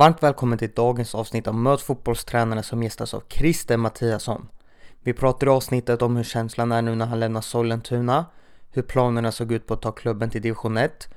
[0.00, 4.48] Varmt välkommen till dagens avsnitt av Möt fotbollstränarna som gästas av Christer Mattiasson.
[5.02, 8.26] Vi pratar i avsnittet om hur känslan är nu när han lämnar Sollentuna,
[8.70, 11.08] hur planerna såg ut på att ta klubben till division 1,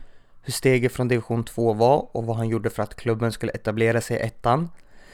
[0.42, 4.02] hur steget från division 2 var och vad han gjorde för att klubben skulle etablera
[4.02, 4.70] sig i ettan.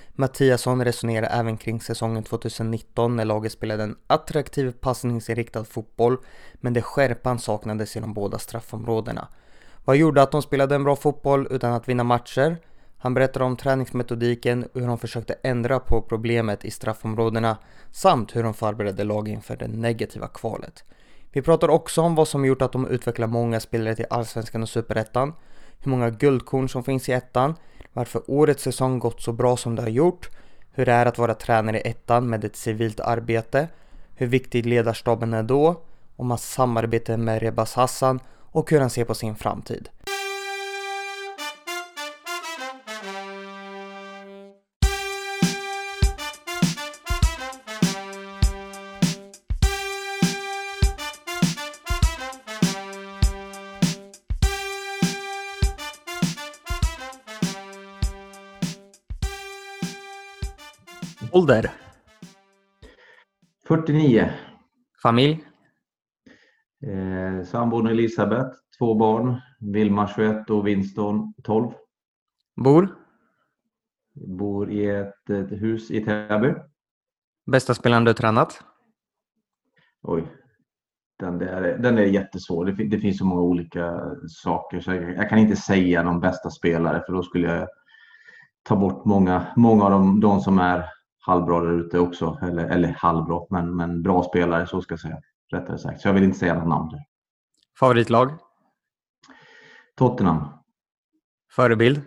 [0.09, 6.17] Mattiasson resonerar även kring säsongen 2019 när laget spelade en attraktiv passningsinriktad fotboll
[6.53, 9.27] men där skärpan saknades i de båda straffområdena.
[9.85, 12.57] Vad gjorde att de spelade en bra fotboll utan att vinna matcher?
[13.01, 17.57] Han berättar om träningsmetodiken hur de försökte ändra på problemet i straffområdena
[17.91, 20.83] samt hur de förberedde lag inför det negativa kvalet.
[21.31, 24.69] Vi pratar också om vad som gjort att de utvecklar många spelare till Allsvenskan och
[24.69, 25.33] Superettan,
[25.79, 27.55] hur många guldkorn som finns i ettan,
[27.93, 30.29] varför årets säsong gått så bra som det har gjort,
[30.71, 33.67] hur det är att vara tränare i ettan med ett civilt arbete,
[34.15, 35.81] hur viktig ledarstaben är då,
[36.15, 39.89] om hans samarbete med Rebas Hassan och hur han ser på sin framtid.
[61.39, 61.71] Ålder?
[63.67, 64.29] 49.
[65.03, 65.43] Familj?
[66.83, 69.41] Eh, sambon Elisabeth, två barn.
[69.59, 71.71] Vilma 21 och Winston 12.
[72.55, 72.95] Bor?
[74.13, 76.53] Bor i ett, ett hus i Täby.
[77.51, 78.63] Bästa spelaren du tränat?
[80.01, 80.27] Oj,
[81.19, 82.65] den, där, den är jättesvår.
[82.65, 86.49] Det, det finns så många olika saker så jag, jag, kan inte säga de bästa
[86.49, 87.67] spelare för då skulle jag
[88.63, 92.39] ta bort många, många av de, de som är halvbra där ute också.
[92.41, 95.21] Eller, eller halvbra, men, men bra spelare så ska jag säga.
[95.51, 96.01] Rättare sagt.
[96.01, 96.89] Så jag vill inte säga något namn.
[96.89, 96.99] Där.
[97.79, 98.31] Favoritlag?
[99.97, 100.45] Tottenham.
[101.55, 102.01] Förebild?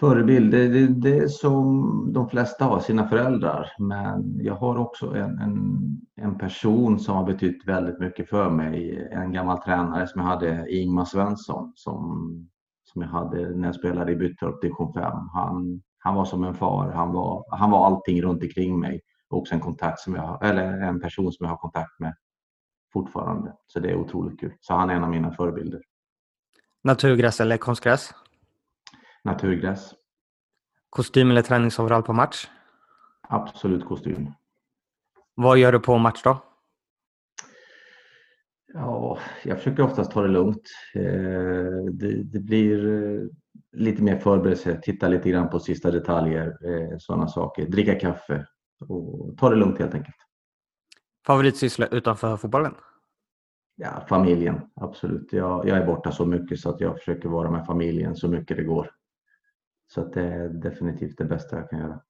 [0.00, 3.72] Förebild, det, det, det är som de flesta har, sina föräldrar.
[3.78, 5.78] Men jag har också en, en,
[6.16, 9.08] en person som har betytt väldigt mycket för mig.
[9.12, 12.30] En gammal tränare som jag hade, Ingmar Svensson, som,
[12.84, 15.12] som jag hade när jag spelade i Byttorp division 5.
[15.34, 16.92] Han, han var som en far.
[16.92, 19.00] Han var, han var allting runt omkring mig.
[19.28, 22.14] Också en, kontakt som jag, eller en person som jag har kontakt med
[22.92, 23.56] fortfarande.
[23.66, 24.52] Så det är otroligt kul.
[24.60, 25.80] Så han är en av mina förebilder.
[26.82, 28.14] Naturgräs eller konstgräs?
[29.24, 29.94] Naturgräs.
[30.90, 32.48] Kostym eller träningsoverall på match?
[33.28, 34.32] Absolut kostym.
[35.34, 36.42] Vad gör du på match då?
[38.74, 40.62] Ja, jag försöker oftast ta det lugnt.
[40.94, 43.28] Eh, det, det blir eh,
[43.72, 47.66] lite mer förberedelse, titta lite grann på sista detaljer, eh, sådana saker.
[47.66, 48.46] Dricka kaffe
[48.88, 50.16] och ta det lugnt helt enkelt.
[51.26, 52.74] Favoritsyssla utanför fotbollen?
[53.76, 55.32] Ja, familjen, absolut.
[55.32, 58.56] Jag, jag är borta så mycket så att jag försöker vara med familjen så mycket
[58.56, 58.90] det går.
[59.94, 62.00] Så att det är definitivt det bästa jag kan göra.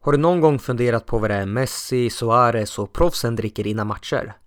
[0.00, 3.86] Har du någon gång funderat på vad det är Messi, Suarez och proffsen dricker innan
[3.86, 4.41] matcher?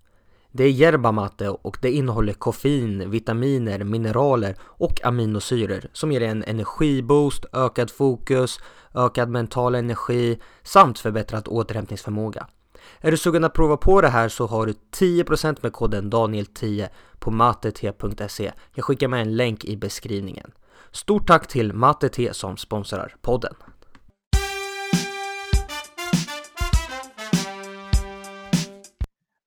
[0.52, 6.44] Det är yerba mate och det innehåller koffein, vitaminer, mineraler och aminosyror som ger en
[6.44, 8.60] energiboost, ökad fokus,
[8.94, 12.46] ökad mental energi samt förbättrad återhämtningsförmåga.
[13.00, 16.88] Är du sugen att prova på det här så har du 10% med koden Daniel10
[17.18, 18.52] på matet.se.
[18.74, 20.50] Jag skickar med en länk i beskrivningen.
[20.92, 23.54] Stort tack till Matete som sponsrar podden.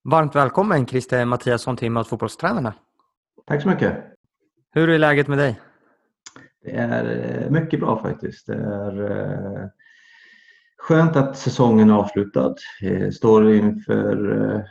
[0.03, 2.73] Varmt välkommen Christer Mattiasson till Möt fotbollstränarna.
[3.45, 3.97] Tack så mycket.
[4.71, 5.59] Hur är läget med dig?
[6.63, 8.47] Det är eh, mycket bra faktiskt.
[8.47, 9.67] Det är eh,
[10.77, 12.55] skönt att säsongen är avslutad.
[12.81, 14.61] Jag står inför eh,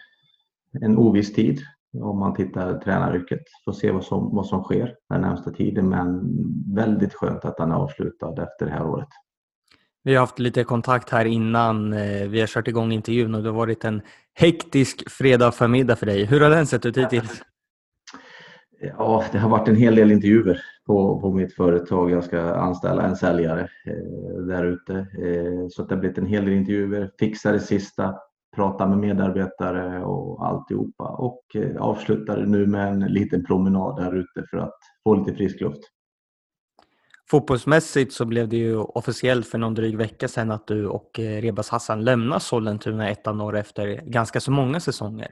[0.82, 1.60] en oviss tid
[1.92, 3.42] om man tittar tränaryrket.
[3.64, 6.20] Får se vad som, vad som sker den närmsta tiden men
[6.74, 9.08] väldigt skönt att den är avslutad efter det här året.
[10.04, 13.48] Vi har haft lite kontakt här innan eh, vi har kört igång intervjun och det
[13.48, 14.02] har varit en
[14.34, 16.24] hektisk fredag förmiddag för dig.
[16.24, 17.42] Hur har den sett ut hittills?
[18.80, 22.10] Ja, det har varit en hel del intervjuer på, på mitt företag.
[22.10, 24.94] Jag ska anställa en säljare eh, där ute.
[24.94, 27.10] Eh, så det har blivit en hel del intervjuer.
[27.18, 28.14] Fixa det sista,
[28.56, 31.04] prata med medarbetare och alltihopa.
[31.04, 35.60] Och eh, avslutar nu med en liten promenad där ute för att få lite frisk
[35.60, 35.80] luft.
[37.30, 41.42] Fotbollsmässigt så blev det ju officiellt för någon dryg vecka sedan att du och eh,
[41.42, 45.28] Rebas Hassan lämnar Sollentuna ettan år efter ganska så många säsonger.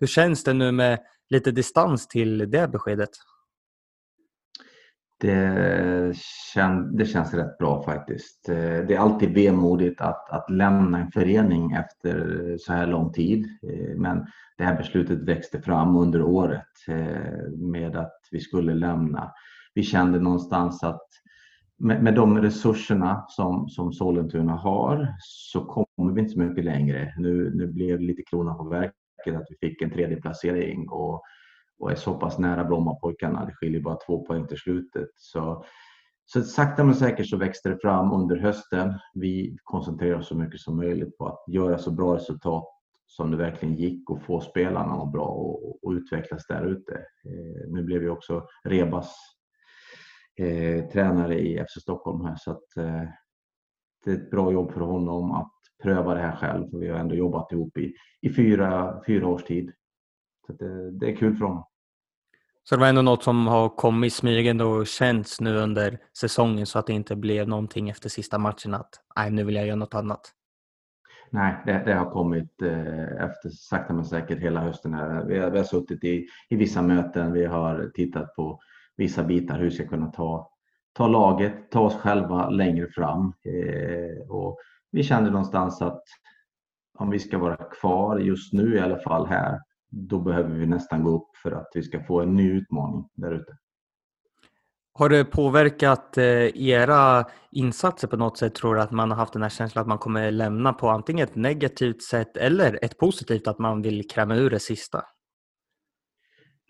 [0.00, 0.98] Hur känns det nu med
[1.30, 3.10] lite distans till det beskedet?
[5.20, 6.16] Det,
[6.54, 8.48] kän, det känns rätt bra faktiskt.
[8.48, 13.46] Eh, det är alltid vemodigt att, att lämna en förening efter så här lång tid.
[13.62, 14.26] Eh, men
[14.58, 16.64] det här beslutet växte fram under året
[17.56, 19.32] med att vi skulle lämna.
[19.74, 21.08] Vi kände någonstans att
[21.78, 27.14] med, med de resurserna som, som Sollentuna har så kommer vi inte så mycket längre.
[27.18, 31.22] Nu, nu blev det lite kronan på verket att vi fick en tredje placering och
[31.78, 33.44] och är så pass nära Brommapojkarna.
[33.44, 35.08] Det skiljer bara två poäng till slutet.
[35.14, 35.64] Så,
[36.24, 38.94] så sakta men säkert så växte det fram under hösten.
[39.14, 42.64] Vi koncentrerade oss så mycket som möjligt på att göra så bra resultat
[43.06, 46.94] som det verkligen gick och få spelarna att må bra och, och utvecklas där ute.
[46.94, 49.37] Eh, nu blev ju också Rebas
[50.40, 53.02] eh, tränare i FC Stockholm här så att eh,
[54.04, 55.52] det är ett bra jobb för honom att
[55.82, 56.70] pröva det här själv.
[56.70, 59.72] För vi har ändå jobbat ihop i, i fyra, fyra års tid.
[60.46, 61.64] Så det, det, är kul för honom.
[62.64, 66.78] Så det var ändå något som har kommit smygande och känts nu under säsongen så
[66.78, 69.94] att det inte blev någonting efter sista matchen att nej, nu vill jag göra något
[69.94, 70.34] annat?
[71.30, 74.94] Nej, det, det har kommit eh, efter sakta men säkert hela hösten.
[74.94, 75.24] Här.
[75.24, 78.60] Vi, har, vi har suttit i, i vissa möten, vi har tittat på
[78.98, 80.50] vissa bitar, hur vi ska kunna ta,
[80.92, 83.32] ta laget, ta oss själva längre fram.
[83.44, 84.58] Eh, och
[84.90, 86.02] vi kände någonstans att
[86.98, 89.58] om vi ska vara kvar just nu i alla fall här
[89.90, 93.32] då behöver vi nästan gå upp för att vi ska få en ny utmaning där
[93.32, 93.56] ute.
[94.92, 96.24] Har det påverkat eh,
[96.68, 98.54] era insatser på något sätt?
[98.54, 101.28] Tror du att man har haft den här känslan att man kommer lämna på antingen
[101.28, 105.04] ett negativt sätt eller ett positivt, att man vill kräma ur det sista?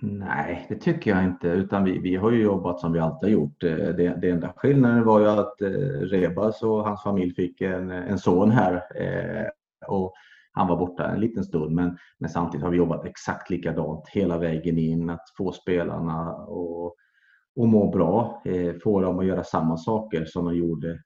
[0.00, 3.32] Nej, det tycker jag inte, utan vi, vi har ju jobbat som vi alltid har
[3.32, 3.62] gjort.
[3.62, 5.68] Eh, det, det enda skillnaden var ju att eh,
[6.00, 8.74] Rebas och hans familj fick en, en son här.
[8.74, 9.46] Eh,
[9.88, 10.14] och
[10.52, 14.38] han var borta en liten stund men, men samtidigt har vi jobbat exakt likadant hela
[14.38, 16.96] vägen in att få spelarna och,
[17.56, 18.42] och må bra.
[18.82, 21.02] Få dem att göra samma saker som de gjorde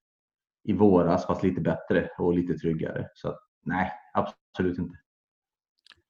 [0.64, 3.08] i våras fast lite bättre och lite tryggare.
[3.14, 3.34] Så
[3.64, 4.94] nej, absolut inte.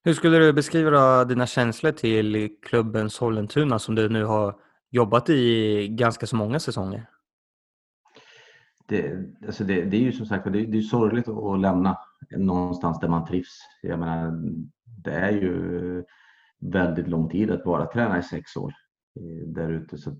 [0.04, 4.54] Hur skulle du beskriva dina känslor till klubben Sollentuna som du nu har
[4.90, 7.08] jobbat i ganska så många säsonger?
[8.88, 9.14] Det,
[9.46, 11.98] alltså det, det är ju som sagt det, det är sorgligt att lämna
[12.36, 13.58] någonstans där man trivs.
[13.82, 14.32] Jag menar,
[15.04, 16.04] det är ju
[16.60, 18.74] väldigt lång tid att vara tränare i sex år
[19.16, 19.98] eh, där ute.
[19.98, 20.16] Så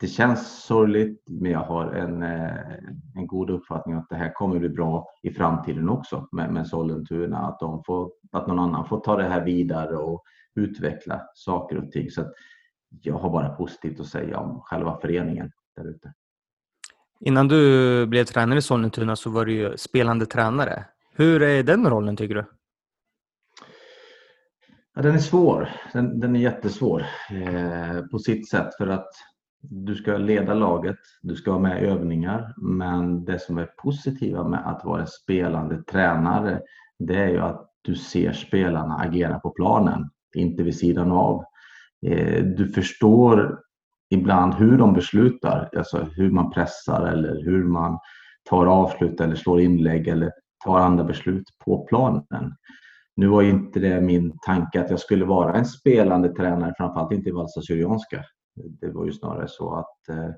[0.00, 2.74] det känns sorgligt, men jag har en, eh,
[3.14, 7.38] en god uppfattning att det här kommer bli bra i framtiden också med, med Sollentuna.
[7.38, 10.22] Att, de får, att någon annan får ta det här vidare och
[10.54, 12.10] utveckla saker och ting.
[12.10, 12.24] Så
[13.02, 16.12] jag har bara positivt att säga om själva föreningen där ute.
[17.20, 20.84] Innan du blev tränare i Sollentuna så var du ju spelande tränare.
[21.14, 22.44] Hur är den rollen tycker du?
[24.94, 25.68] Ja, den är svår.
[25.92, 29.08] Den, den är jättesvår eh, på sitt sätt för att
[29.62, 34.48] du ska leda laget, du ska vara med i övningar, men det som är positiva
[34.48, 36.60] med att vara spelande tränare,
[36.98, 41.44] det är ju att du ser spelarna agera på planen, inte vid sidan av.
[42.06, 43.58] Eh, du förstår
[44.10, 47.98] ibland hur de beslutar, alltså hur man pressar eller hur man
[48.50, 50.30] tar avslut eller slår inlägg eller
[50.64, 52.54] tar andra beslut på planen.
[53.16, 57.28] Nu var inte det min tanke att jag skulle vara en spelande tränare, framförallt inte
[57.28, 58.24] i Valsa Syrianska.
[58.54, 60.30] Det var ju snarare så att eh,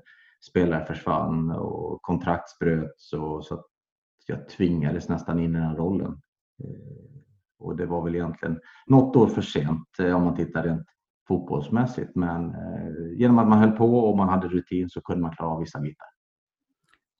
[0.49, 3.65] spelare försvann och kontraktsbröts och så att
[4.27, 6.21] jag tvingades nästan in i den rollen.
[6.63, 7.15] Eh,
[7.59, 10.87] och det var väl egentligen något år för sent eh, om man tittar rent
[11.27, 12.15] fotbollsmässigt.
[12.15, 15.49] Men eh, genom att man höll på och man hade rutin så kunde man klara
[15.49, 16.07] av vissa bitar.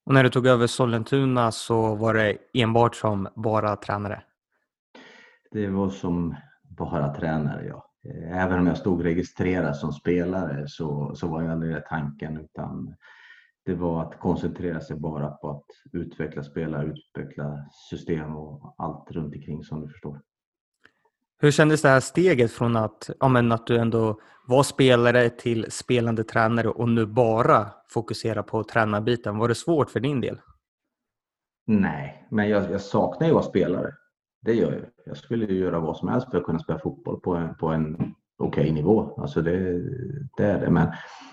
[0.05, 4.23] Och när du tog över Sollentuna så var det enbart som bara tränare?
[5.51, 7.85] Det var som bara tränare, ja.
[8.31, 12.95] Även om jag stod registrerad som spelare så, så var jag aldrig det tanken utan
[13.65, 19.35] det var att koncentrera sig bara på att utveckla spelare, utveckla system och allt runt
[19.35, 20.21] omkring som du förstår.
[21.37, 25.71] Hur kändes det här steget från att, ja, men att du ändå var spelare till
[25.71, 29.37] spelande tränare och nu bara fokusera på tränarbiten?
[29.37, 30.39] Var det svårt för din del?
[31.67, 33.93] Nej, men jag, jag saknar ju att vara spelare.
[34.45, 34.85] Det gör jag.
[35.05, 37.95] Jag skulle göra vad som helst för att kunna spela fotboll på en, på en
[38.37, 39.15] okej okay nivå.
[39.17, 39.81] Alltså det,
[40.37, 40.69] det är det.
[40.69, 40.87] Men,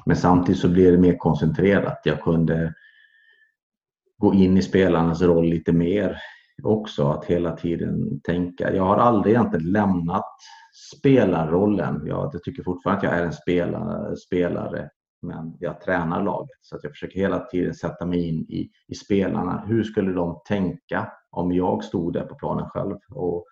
[0.06, 2.00] men samtidigt så blir det mer koncentrerat.
[2.04, 2.74] Jag kunde
[4.18, 6.16] gå in i spelarnas roll lite mer
[6.62, 8.74] också att hela tiden tänka.
[8.74, 10.34] Jag har aldrig egentligen lämnat
[10.92, 12.06] spelarrollen.
[12.06, 14.90] Jag, jag tycker fortfarande att jag är en spelare, spelare
[15.22, 16.58] men jag tränar laget.
[16.60, 19.64] Så att jag försöker hela tiden sätta mig in i, i spelarna.
[19.66, 23.46] Hur skulle de tänka om jag stod där på planen själv och,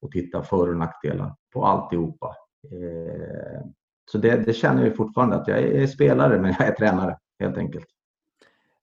[0.00, 2.36] och tittade för och nackdelar på alltihopa.
[2.72, 3.66] Eh,
[4.10, 7.58] så det, det känner jag fortfarande att jag är spelare men jag är tränare helt
[7.58, 7.86] enkelt.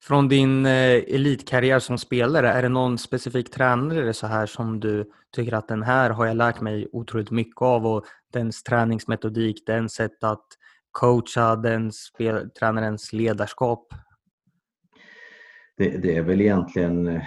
[0.04, 5.12] Från din eh, elitkarriär som spelare, är det någon specifik tränare så här som du
[5.36, 9.90] tycker att den här har jag lärt mig otroligt mycket av och dens träningsmetodik, den
[9.90, 10.46] sätt att
[10.92, 13.88] coacha, den spel, tränarens ledarskap?
[15.78, 17.22] Det, det, är väl egentligen eh,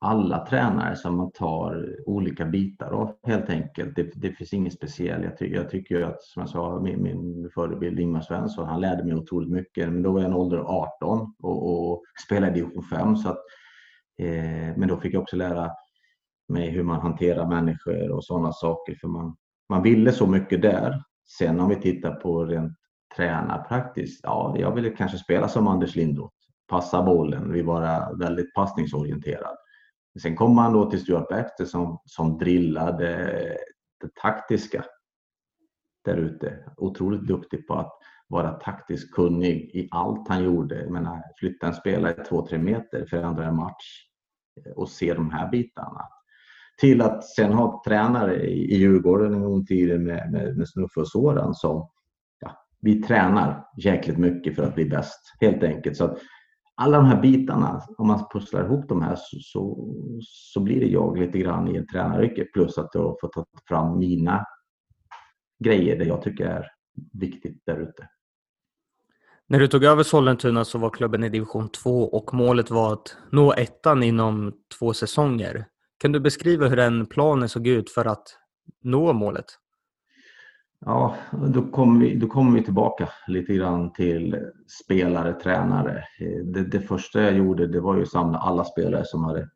[0.00, 3.96] alla tränare som man tar olika bitar av helt enkelt.
[3.96, 5.24] Det, det finns inget speciellt.
[5.24, 9.04] Jag, ty, jag tycker att, som jag sa, min, min förebild Ingmar Svensson, han lärde
[9.04, 9.88] mig otroligt mycket.
[9.88, 13.16] Men då var jag en ålder av 18 och, och spelade i division 5.
[13.16, 13.38] Så att,
[14.18, 15.70] eh, men då fick jag också lära
[16.48, 18.94] mig hur man hanterar människor och sådana saker.
[19.00, 19.36] För man,
[19.68, 21.02] man ville så mycket där.
[21.38, 22.72] Sen om vi tittar på rent
[23.16, 26.34] tränarpraktiskt, ja, jag ville kanske spela som Anders Lindroth.
[26.68, 29.56] Passa bollen, vi var väldigt passningsorienterad.
[30.22, 33.08] Sen kom han då till Stuart Baxter som, som drillade
[34.00, 34.84] det taktiska
[36.04, 36.58] där ute.
[36.76, 37.92] Otroligt duktig på att
[38.28, 40.80] vara taktiskt kunnig i allt han gjorde.
[40.82, 44.06] Jag menar, flytta en spelare två, tre meter, förändra en match
[44.76, 46.00] och se de här bitarna.
[46.78, 51.00] Till att sen ha tränare i Djurgården en gång i tiden med, med, med Snuffe
[51.00, 51.88] och Soran som
[52.40, 55.96] ja, vi tränar jäkligt mycket för att bli bäst helt enkelt.
[55.96, 56.18] Så att
[56.76, 60.86] alla de här bitarna, om man pusslar ihop de här så, så, så blir det
[60.86, 64.44] jag lite grann i en tränaryrke plus att jag får ta fram mina
[65.64, 66.66] grejer det jag tycker är
[67.12, 68.08] viktigt där ute.
[69.48, 73.16] När du tog över Sollentuna så var klubben i division 2 och målet var att
[73.32, 75.66] nå ettan inom två säsonger.
[75.98, 78.38] Kan du beskriva hur den planen såg ut för att
[78.82, 79.46] nå målet?
[80.80, 81.16] Ja,
[81.48, 84.36] då kommer vi, då vi tillbaka lite grann till
[84.84, 86.04] spelare, tränare.
[86.20, 89.48] Eh, det, det, första jag gjorde det var ju att samla alla spelare som hade,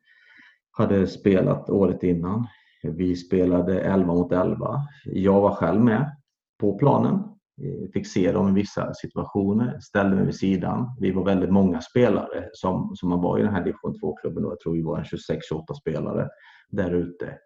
[0.71, 2.47] hade spelat året innan.
[2.83, 4.79] Vi spelade 11 mot 11.
[5.05, 6.15] Jag var själv med
[6.59, 7.13] på planen.
[7.61, 10.95] Eh, fick se dem i vissa situationer, ställde mig vid sidan.
[10.99, 14.43] Vi var väldigt många spelare som, som man var i den här division 2-klubben.
[14.43, 16.29] Jag tror vi var 26-28 spelare
[16.69, 17.37] där ute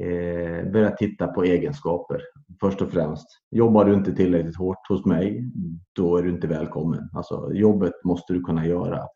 [0.00, 2.22] eh, börja titta på egenskaper
[2.60, 3.26] först och främst.
[3.50, 5.44] Jobbar du inte tillräckligt hårt hos mig,
[5.92, 7.08] då är du inte välkommen.
[7.12, 9.06] Alltså, jobbet måste du kunna göra.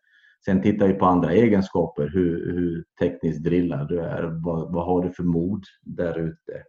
[0.45, 5.03] Sen tittar vi på andra egenskaper, hur, hur tekniskt drillad du är, vad, vad har
[5.03, 6.63] du för mod där ute?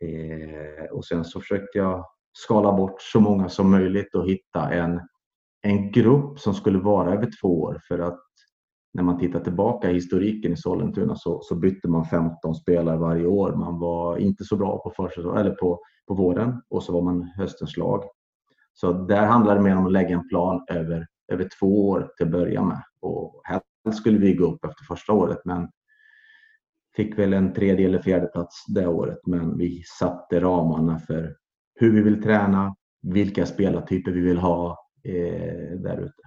[0.00, 5.00] Eh, och sen så försökte jag skala bort så många som möjligt och hitta en,
[5.62, 8.20] en grupp som skulle vara över två år för att
[8.96, 13.26] när man tittar tillbaka i historiken i Sollentuna så, så, bytte man 15 spelare varje
[13.26, 13.52] år.
[13.52, 17.22] Man var inte så bra på, försäsong, eller på, på våren och så var man
[17.22, 18.04] höstens lag.
[18.74, 22.26] Så där handlar det mer om att lägga en plan över, över två år till
[22.26, 22.82] att börja med.
[23.00, 25.68] Och helst skulle vi gå upp efter första året men
[26.96, 29.18] fick väl en tredje eller fjärde plats det året.
[29.26, 31.36] Men vi satte ramarna för
[31.74, 36.25] hur vi vill träna, vilka spelartyper vi vill ha eh, där ute.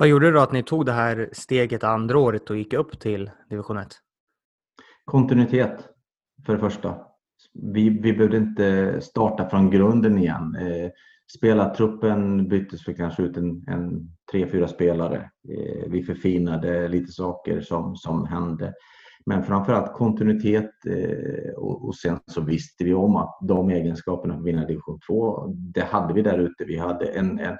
[0.00, 3.30] Vad gjorde då att ni tog det här steget andra året och gick upp till
[3.50, 3.88] division 1?
[5.04, 5.88] Kontinuitet
[6.46, 6.94] för det första.
[7.74, 10.56] Vi, vi behövde inte starta från grunden igen.
[10.60, 10.90] Eh,
[11.38, 15.30] spelartruppen byttes för kanske ut en, en tre, fyra spelare.
[15.48, 18.74] Eh, vi förfinade lite saker som, som hände.
[19.26, 24.40] Men framförallt kontinuitet eh, och, och, sen så visste vi om att de egenskaperna för
[24.40, 26.64] att vinna division 2, det hade vi där ute.
[26.64, 27.56] Vi hade en, en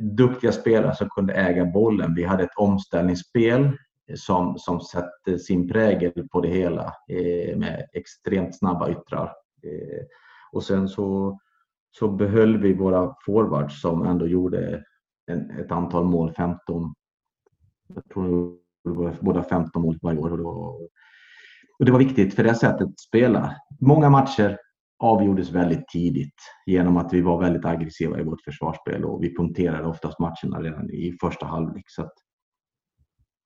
[0.00, 2.14] duktiga spelare som kunde äga bollen.
[2.14, 3.76] Vi hade ett omställningsspel
[4.14, 9.32] som, som satte sin prägel på det hela eh, med extremt snabba yttrar.
[9.62, 10.04] Eh,
[10.52, 11.38] och sen så,
[11.90, 14.84] så behöll vi våra forwards som ändå gjorde
[15.26, 16.94] en, ett antal mål, 15.
[17.94, 20.30] Jag tror det var båda 15 mål varje år.
[20.30, 20.82] Och det, var,
[21.78, 23.56] och det var viktigt för det sättet att spela.
[23.80, 24.58] Många matcher
[25.00, 26.34] avgjordes väldigt tidigt
[26.66, 30.90] genom att vi var väldigt aggressiva i vårt försvarsspel och vi punkterade oftast matcherna redan
[30.90, 31.84] i första halvlek.
[31.86, 32.10] Så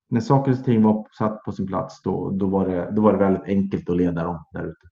[0.09, 3.13] när saker och ting var satt på sin plats då, då, var det, då var
[3.13, 4.87] det väldigt enkelt att leda dem där ute.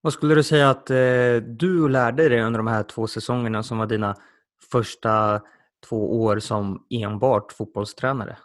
[0.00, 3.78] Vad skulle du säga att eh, du lärde dig under de här två säsongerna som
[3.78, 4.16] var dina
[4.70, 5.40] första
[5.88, 8.36] två år som enbart fotbollstränare?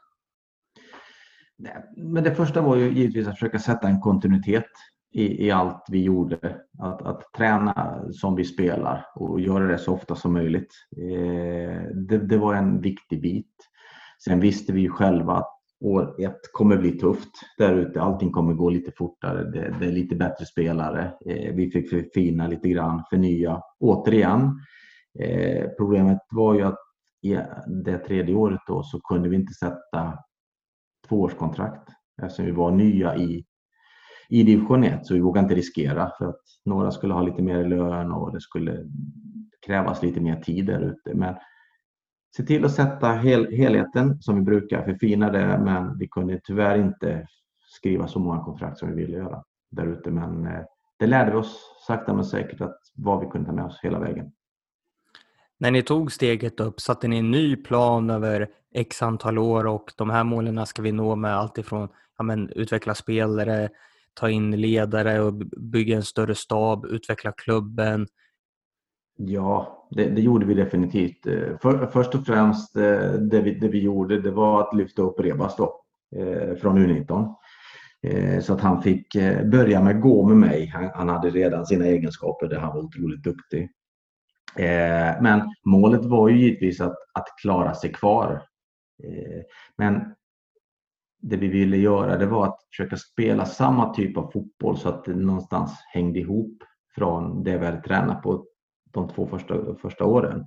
[1.98, 4.72] Men det första var ju givetvis att försöka sätta en kontinuitet
[5.12, 6.62] i, i allt vi gjorde.
[6.80, 10.74] Att, att träna som vi spelar och göra det så ofta som möjligt.
[10.98, 13.56] Eh, det, det, var en viktig bit.
[14.24, 18.02] Sen visste vi ju själva att år ett kommer bli tufft där ute.
[18.02, 19.44] Allting kommer gå lite fortare.
[19.44, 21.14] Det, det är lite bättre spelare.
[21.26, 24.60] Eh, vi fick förfina lite grann, förnya återigen.
[25.20, 26.80] Eh, problemet var ju att
[27.22, 27.40] i
[27.84, 30.20] det tredje året då så kunde vi inte sätta
[31.08, 31.90] tvåårskontrakt
[32.22, 33.46] eftersom vi var nya i
[34.30, 37.66] i division 1 så vi vågade inte riskera för att några skulle ha lite mer
[37.66, 38.86] lön och det skulle
[39.66, 41.18] krävas lite mer tid där ute.
[41.18, 41.36] Men
[42.38, 46.78] se till att sätta hel, helheten som vi brukar, förfina det, men vi kunde tyvärr
[46.78, 47.28] inte
[47.68, 50.12] skriva så många kontrakt som vi ville göra där ute.
[50.12, 50.62] Men eh,
[51.00, 54.00] det lärde vi oss sakta men säkert att vad vi kunde ta med oss hela
[54.00, 54.32] vägen.
[55.60, 59.92] När ni tog steget upp, satte ni en ny plan över x antal år och
[59.98, 63.70] de här målen ska vi nå med allt ifrån ja, men, utveckla spelare,
[64.18, 68.08] ta in ledare och bygga en större stab, utveckla klubben.
[69.18, 71.28] Ja, det, det gjorde vi definitivt.
[71.28, 75.02] Eh, för, först och främst eh, det vi, det vi gjorde det var att lyfta
[75.02, 75.82] upp Rebas då,
[76.16, 77.36] eh, från U19.
[78.42, 79.16] Så att han fick
[79.52, 80.66] börja med gå med mig.
[80.66, 83.70] Han, han hade redan sina egenskaper där han var otroligt duktig.
[85.22, 88.42] Men målet var ju givetvis att, att klara sig kvar.
[89.78, 90.16] Men
[91.22, 95.06] det vi ville göra det var att försöka spela samma typ av fotboll så att
[95.06, 96.64] det någonstans hängde ihop
[96.96, 98.46] från det vi hade tränat på
[98.94, 100.46] de två första, första åren.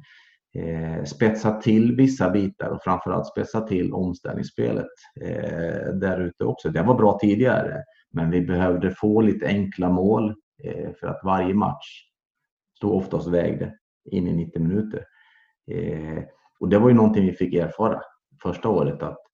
[0.54, 4.86] Eh, spetsa till vissa bitar och framförallt spetsa till omställningsspelet
[5.20, 6.68] eh, där ute också.
[6.68, 11.54] Det var bra tidigare, men vi behövde få lite enkla mål eh, för att varje
[11.54, 12.04] match
[12.76, 13.74] stod oftast vägde
[14.10, 15.04] in i 90 minuter.
[15.70, 16.22] Eh,
[16.60, 18.00] och det var ju någonting vi fick erfara
[18.42, 19.29] första året att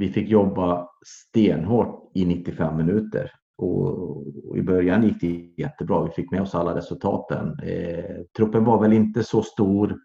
[0.00, 4.24] vi fick jobba stenhårt i 95 minuter och,
[4.56, 6.04] i början gick det jättebra.
[6.04, 7.58] Vi fick med oss alla resultaten.
[7.62, 9.98] Eh, truppen var väl inte så stor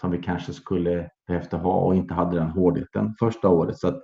[0.00, 3.78] som vi kanske skulle behövt ha och inte hade den hårdheten första året.
[3.78, 4.02] Så att,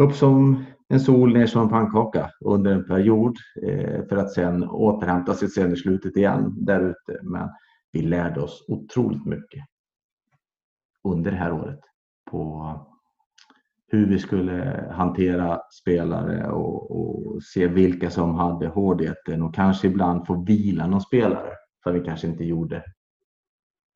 [0.00, 4.64] upp som en sol, ner som en pannkaka under en period eh, för att sen
[4.64, 7.20] återhämta sig sen i slutet igen där ute.
[7.22, 7.48] Men
[7.92, 9.64] vi lärde oss otroligt mycket
[11.04, 11.80] under det här året
[12.30, 12.91] på
[13.92, 20.26] hur vi skulle hantera spelare och, och, se vilka som hade hårdheten och kanske ibland
[20.26, 21.50] få vila någon spelare
[21.82, 22.84] som vi kanske inte gjorde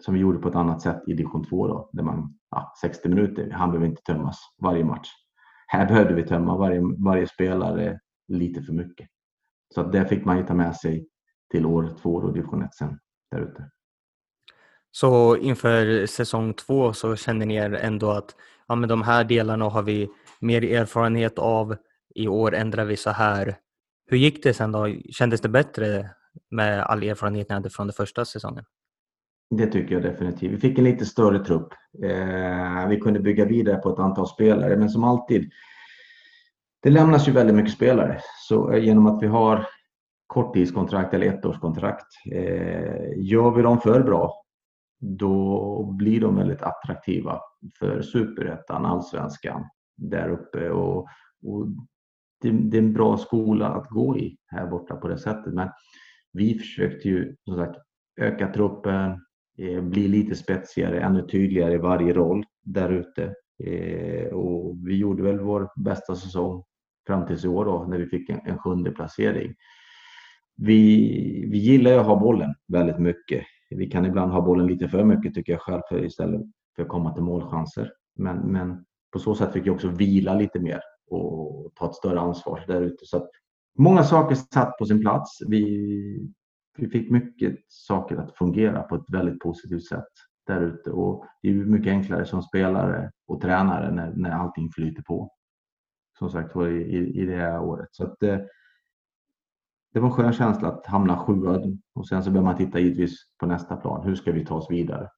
[0.05, 3.09] som vi gjorde på ett annat sätt i division 2 då, där man ja, 60
[3.09, 5.09] minuter, han behöver inte tömmas varje match.
[5.67, 7.99] Här behövde vi tömma varje, varje spelare
[8.29, 9.09] lite för mycket.
[9.75, 11.09] Så att det fick man ju ta med sig
[11.51, 12.99] till år två då, division 1 sen
[13.31, 13.71] där ute.
[15.01, 18.35] Så inför säsong två så känner ni er ändå att
[18.69, 20.09] ja, men de här delarna har vi
[20.41, 21.77] mer erfarenhet av.
[22.15, 23.57] I år ändrar vi så här.
[24.07, 24.89] Hur gick det sen då?
[25.11, 26.11] Kändes det bättre
[26.51, 28.65] med all erfarenhet ni hade från den första säsongen?
[29.51, 30.53] Det tycker jag definitivt.
[30.53, 31.69] Vi fick en lite större trupp.
[32.05, 35.51] Eh, vi kunde bygga vidare på ett antal spelare, men som alltid,
[36.83, 38.21] det lämnas ju väldigt mycket spelare.
[38.49, 39.67] Så eh, genom att vi har
[40.27, 44.46] korttidskontrakt eller ettårskontrakt, eh, gör vi dem för bra
[44.99, 47.41] då blir de väldigt attraktiva
[47.79, 49.65] för superettan, allsvenskan
[49.97, 50.71] där uppe.
[50.71, 51.07] Och,
[51.43, 51.67] och
[52.43, 55.55] det, det, är en bra skola att gå i här borta på det sättet.
[55.55, 55.69] Men
[56.33, 57.77] vi försökte ju som sagt
[58.21, 59.11] öka truppen,
[59.59, 63.35] eh, bli lite spetsigare, ännu tydligare i varje roll där ute.
[63.65, 66.65] Eh, och vi gjorde väl vår bästa säsong
[67.07, 69.55] fram tills i år då, när vi fick en, en sjunde placering.
[70.57, 74.89] Vi, vi gillar ju att ha bollen väldigt mycket vi kan ibland ha bollen lite
[74.89, 76.41] för mycket tycker jag själv för istället
[76.77, 77.93] för att komma till målchanser.
[78.15, 82.21] Men, men på så sätt fick jag också vila lite mer och ta ett större
[82.21, 83.07] ansvar där ute.
[83.07, 83.31] Så att
[83.79, 85.39] många saker satt på sin plats.
[85.49, 86.31] Vi,
[86.79, 90.09] vi fick mycket saker att fungera på ett väldigt positivt sätt
[90.47, 95.03] där ute och det är mycket enklare som spelare och tränare när, när allting flyter
[95.03, 95.31] på.
[96.19, 97.89] Som sagt var i, i, det här året.
[97.91, 98.39] Så att, eh,
[99.93, 101.61] det var en skön känsla att hamna sjua
[101.95, 104.07] och sen så börjar man titta givetvis på nästa plan.
[104.07, 105.09] Hur ska vi ta oss vidare?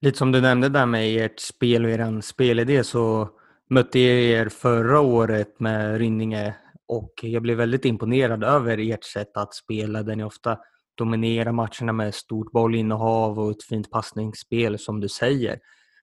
[0.00, 3.28] Lite som du nämnde där med ert spel och er spelidé så
[3.70, 6.54] mötte jag er förra året med Rynninge
[6.88, 10.58] och jag blev väldigt imponerad över ert sätt att spela där ni ofta
[10.94, 15.58] dominerar matcherna med stort bollinnehav och ett fint passningsspel som du säger.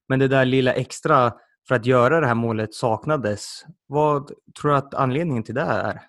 [0.08, 1.34] Men det där lilla extra
[1.67, 3.65] för att göra det här målet saknades.
[3.88, 6.02] Vad tror du att anledningen till det är?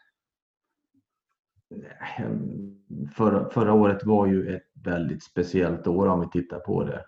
[1.70, 2.30] Eh,
[3.16, 7.04] förra, förra året var ju ett väldigt speciellt år om vi tittar på det.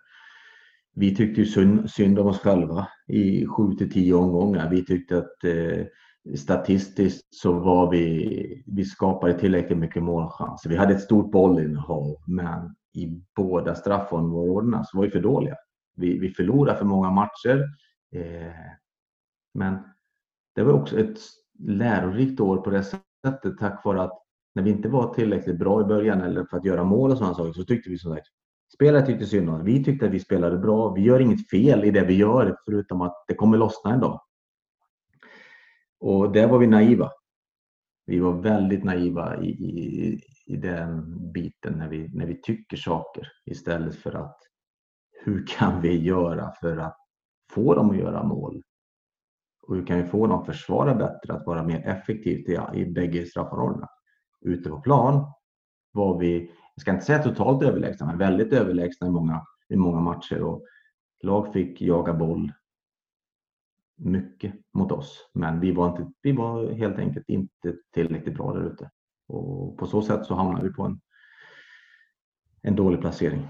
[0.94, 4.70] Vi tyckte ju synd, synd om oss själva i 7 till 10 omgångar.
[4.70, 5.86] Vi tyckte att eh,
[6.36, 10.70] statistiskt så var vi, vi skapade tillräckligt mycket målchanser.
[10.70, 15.56] Vi hade ett stort bollinnehav, men i båda straffområdena så var vi för dåliga.
[15.96, 17.64] Vi, vi förlorade för många matcher.
[18.14, 18.52] Eh,
[19.54, 19.78] men
[20.54, 21.18] det var också ett
[21.58, 24.22] lärorikt år på det sättet tack vare att
[24.54, 27.34] när vi inte var tillräckligt bra i början eller för att göra mål och sådana
[27.34, 28.26] saker så tyckte vi som sagt
[28.74, 30.94] Spelare tyckte synd om Vi tyckte att vi spelade bra.
[30.94, 34.20] Vi gör inget fel i det vi gör förutom att det kommer lossna en dag.
[36.00, 37.10] Och där var vi naiva.
[38.06, 43.28] Vi var väldigt naiva i, i, i den biten när vi, när vi tycker saker
[43.44, 44.38] istället för att
[45.22, 46.96] hur kan vi göra för att
[47.52, 48.62] få dem att göra mål?
[49.62, 52.86] Och hur kan vi få dem att försvara bättre, att vara mer effektivt i, i
[52.86, 53.88] bägge straffområdena?
[54.40, 55.32] Ute på plan
[55.92, 60.00] var vi, jag ska inte säga totalt överlägsna, men väldigt överlägsna i många, i många
[60.00, 60.42] matcher.
[60.42, 60.64] Och
[61.22, 62.52] lag fick jaga boll
[63.96, 68.72] mycket mot oss, men vi var, inte, vi var helt enkelt inte tillräckligt bra där
[68.72, 68.90] ute.
[69.28, 71.00] Och på så sätt så hamnade vi på en,
[72.62, 73.48] en dålig placering.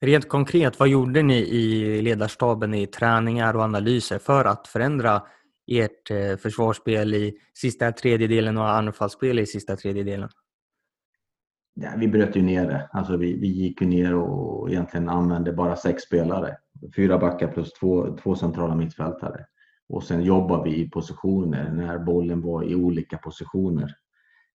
[0.00, 5.22] Rent konkret, vad gjorde ni i ledarstaben i träningar och analyser för att förändra
[5.66, 10.28] ert eh, försvarsspel i sista tredjedelen och anfallsspel i sista tredjedelen?
[11.74, 12.88] Ja, vi bröt ju ner det.
[12.92, 16.56] Alltså vi, vi gick ju ner och egentligen använde bara sex spelare.
[16.96, 19.46] Fyra backar plus två, två centrala mittfältare.
[19.88, 23.94] Och sen jobbar vi i positioner när bollen var i olika positioner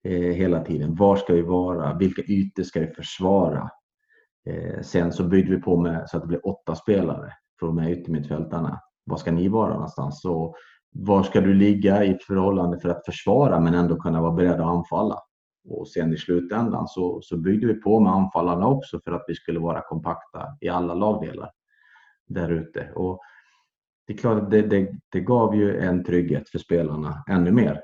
[0.03, 0.95] eh, hela tiden.
[0.95, 1.97] Var ska vi vara?
[1.97, 3.69] Vilka ytor ska vi försvara?
[4.49, 7.81] Eh, sen så byggde vi på med så att det blev åtta spelare från de
[7.81, 8.81] här yttermittfältarna.
[9.05, 10.21] Var ska ni vara någonstans?
[10.21, 10.55] Så
[10.91, 14.67] var ska du ligga i förhållande för att försvara men ändå kunna vara beredd att
[14.67, 15.19] anfalla?
[15.69, 19.35] Och sen i slutändan så, så byggde vi på med anfallarna också för att vi
[19.35, 21.51] skulle vara kompakta i alla lagdelar
[22.27, 22.91] där ute.
[22.95, 23.19] Och
[24.07, 27.81] det är klart att det, det, det, gav ju en trygghet för spelarna ännu mer.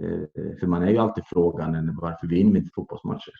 [0.00, 3.32] Eh, för man är ju alltid frågan varför vinner vi inte fotbollsmatcher?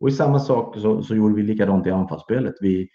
[0.00, 2.54] Och i samma sak så, så gjorde vi likadant i anfallsspelet.
[2.60, 2.88] Vi,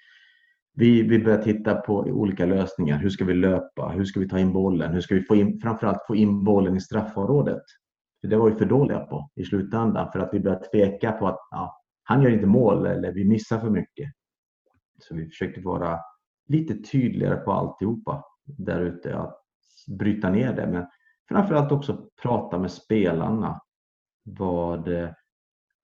[0.76, 2.98] vi, vi började titta på olika lösningar.
[2.98, 3.90] Hur ska vi löpa?
[3.90, 4.94] Hur ska vi ta in bollen?
[4.94, 7.64] Hur ska vi få in, framförallt få in bollen i straffområdet?
[8.22, 11.28] För det var vi för dåliga på i slutändan för att vi började tveka på
[11.28, 14.12] att ja, han gör inte mål eller vi missar för mycket.
[15.00, 16.00] Så vi försökte vara
[16.48, 19.18] lite tydligare på alltihopa där ute.
[19.18, 19.40] Att
[19.88, 20.68] bryta ner det.
[20.68, 20.86] Men
[21.30, 23.62] framförallt också prata med spelarna.
[24.24, 24.90] Vad,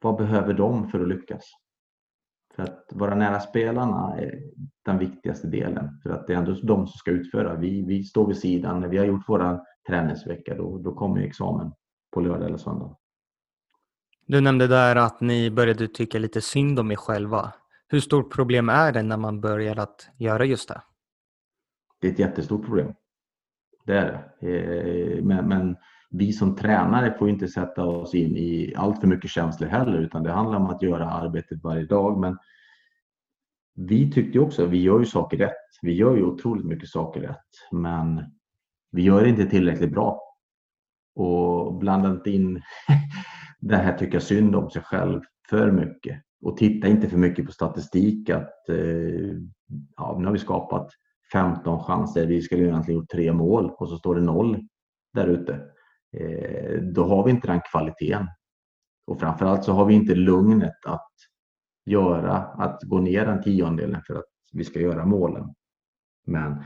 [0.01, 1.43] vad behöver de för att lyckas?
[2.59, 4.39] För att vara nära spelarna är
[4.85, 5.99] den viktigaste delen.
[6.03, 7.55] För att det är ändå de som ska utföra.
[7.55, 8.79] Vi, vi står vid sidan.
[8.79, 11.71] När vi har gjort våra träningsvecka då, då kommer examen
[12.11, 12.95] på lördag eller söndag.
[14.25, 17.53] Du nämnde där att ni började tycka lite synd om er själva.
[17.87, 20.81] Hur stort problem är det när man börjar att göra just det?
[22.01, 22.93] Det är ett jättestort problem.
[23.85, 25.17] Det är det.
[25.17, 25.75] Eh, men, men
[26.09, 30.23] vi som tränare får inte sätta oss in i allt för mycket känslor heller utan
[30.23, 32.19] det handlar om att göra arbetet varje dag.
[32.19, 32.37] Men
[33.75, 35.53] vi tyckte också, att vi gör ju saker rätt.
[35.81, 38.23] Vi gör ju otroligt mycket saker rätt men
[38.91, 40.21] vi gör det inte tillräckligt bra.
[41.15, 42.61] Och blanda inte in
[43.59, 46.21] det här tycka synd om sig själv för mycket.
[46.41, 49.35] Och titta inte för mycket på statistik att eh,
[49.97, 50.89] ja, nu har vi skapat
[51.33, 54.67] 15 chanser, vi skulle egentligen gjort tre mål och så står det noll
[55.13, 55.59] där ute.
[56.17, 58.27] Eh, då har vi inte den kvaliteten.
[59.07, 61.11] Och framförallt så har vi inte lugnet att
[61.85, 65.53] göra, att gå ner den tiondelen för att vi ska göra målen.
[66.25, 66.63] Men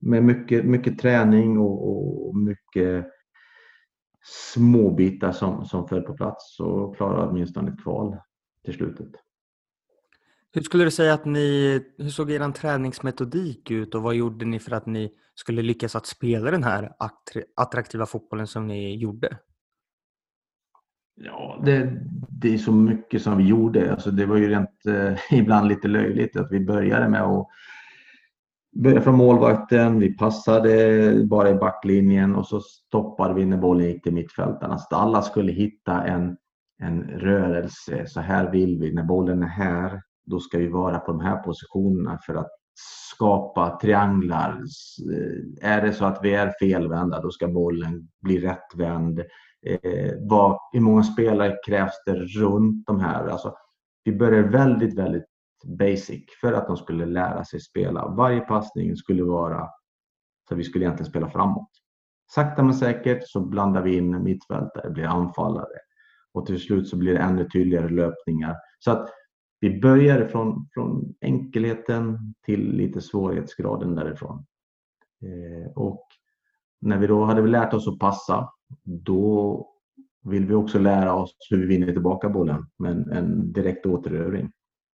[0.00, 3.06] med mycket, mycket träning och, och mycket
[4.24, 8.16] småbitar som, som föll på plats så klarade vi åtminstone ett kval
[8.64, 9.10] till slutet.
[10.56, 14.58] Hur skulle du säga att ni, hur såg er träningsmetodik ut och vad gjorde ni
[14.58, 16.92] för att ni skulle lyckas att spela den här
[17.56, 19.38] attraktiva fotbollen som ni gjorde?
[21.14, 23.92] Ja, det, det är så mycket som vi gjorde.
[23.92, 27.46] Alltså det var ju rent eh, ibland lite löjligt att vi började med att
[28.76, 34.02] börja från målvakten, vi passade bara i backlinjen och så stoppade vi när bollen gick
[34.02, 34.78] till mittfältarna.
[34.78, 36.36] Så alla skulle hitta en,
[36.78, 38.06] en rörelse.
[38.06, 38.92] Så här vill vi.
[38.92, 42.50] När bollen är här, då ska vi vara på de här positionerna för att
[43.14, 44.62] skapa trianglar.
[45.12, 49.18] Eh, är det så att vi är felvända, då ska bollen bli rättvänd.
[49.66, 53.26] Eh, vad, hur många spelare krävs det runt de här?
[53.28, 53.54] Alltså,
[54.04, 55.26] vi börjar väldigt, väldigt
[55.64, 58.08] basic för att de skulle lära sig spela.
[58.08, 59.68] Varje passning skulle vara
[60.48, 61.70] så vi skulle egentligen spela framåt.
[62.34, 65.78] Sakta men säkert så blandar vi in mittfältare, blir anfallare
[66.34, 68.56] och till slut så blir det ännu tydligare löpningar.
[68.78, 69.08] Så att
[69.60, 74.46] vi böjer från, från enkelheten till lite svårighetsgraden därifrån.
[75.22, 76.06] Eh, och
[76.80, 78.50] när vi då hade lärt oss att passa,
[78.84, 79.66] då
[80.24, 84.52] vill vi också lära oss hur vi vinner tillbaka bollen med en, en direkt återövring.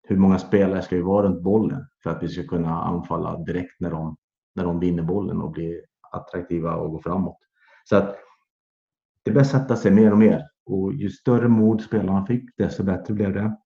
[0.07, 3.79] Hur många spelare ska vi vara runt bollen för att vi ska kunna anfalla direkt
[3.79, 4.17] när de,
[4.55, 7.37] när de vinner bollen och blir attraktiva och går framåt.
[7.83, 8.15] Så att
[9.23, 13.13] det börjar sätta sig mer och mer och ju större mod spelarna fick desto bättre
[13.13, 13.57] blev det.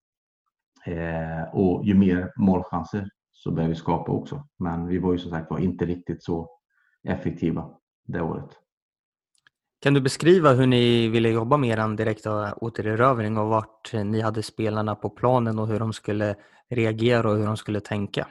[0.86, 4.44] Eh, och ju mer målchanser så började vi skapa också.
[4.60, 6.50] Men vi var ju som sagt var inte riktigt så
[7.04, 7.70] effektiva
[8.08, 8.50] det året.
[9.82, 14.44] Kan du beskriva hur ni ville jobba med er direkta återerövring och vart ni hade
[14.44, 16.36] spelarna på planen och hur de skulle
[16.70, 18.28] reagera och hur de skulle tänka?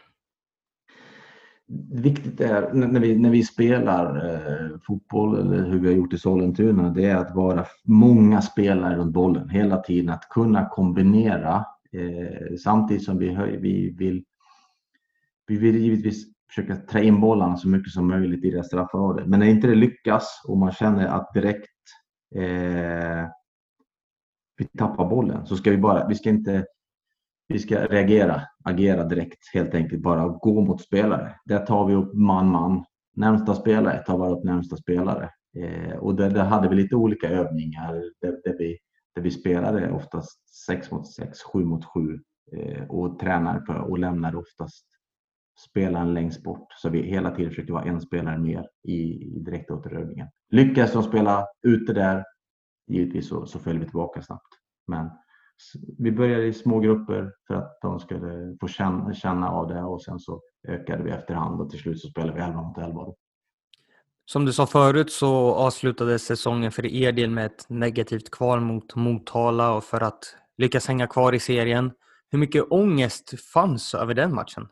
[1.91, 6.19] viktigt är när vi, när vi spelar eh, fotboll eller hur vi har gjort i
[6.19, 10.11] Sollentuna, det är att vara många spelare runt bollen hela tiden.
[10.11, 11.65] Att kunna kombinera
[11.95, 14.25] eh, samtidigt som vi, höj, vi vill
[15.47, 19.27] vi vill givetvis försöka trä in bollarna så mycket som möjligt i det straffområdet.
[19.27, 21.71] Men när inte det lyckas och man känner att direkt
[22.35, 23.29] eh,
[24.57, 26.67] vi tappar bollen så ska vi bara, vi ska inte
[27.49, 31.35] vi ska reagera, agera direkt helt enkelt, bara gå mot spelare.
[31.45, 32.85] Där tar vi upp man-man.
[33.17, 35.31] Närmsta spelare tar bara upp närmsta spelare.
[35.59, 38.79] Eh, och där, där, hade vi lite olika övningar där, där, vi,
[39.15, 42.21] där vi spelade oftast 6 mot 6, 7 mot 7
[42.53, 44.87] eh, och tränade på och lämnade oftast
[45.69, 46.67] spelaren längst bort.
[46.83, 48.95] Så vi hela tiden försökte vara en spelare mer i,
[49.37, 50.29] i direktåterövningen.
[50.51, 52.25] Lyckas de spela ute där,
[52.87, 54.49] givetvis så, så följer vi tillbaka snabbt.
[54.87, 55.11] Men
[55.99, 60.03] vi började i små grupper för att de skulle få känna, känna av det och
[60.03, 63.15] sen så ökade vi efterhand och till slut så spelade vi 11 mot 11.
[64.27, 68.95] Som du sa förut så avslutades säsongen för er del med ett negativt kval mot
[68.95, 71.93] Motala och för att lyckas hänga kvar i serien.
[72.31, 74.69] Hur mycket ångest fanns över den matchen?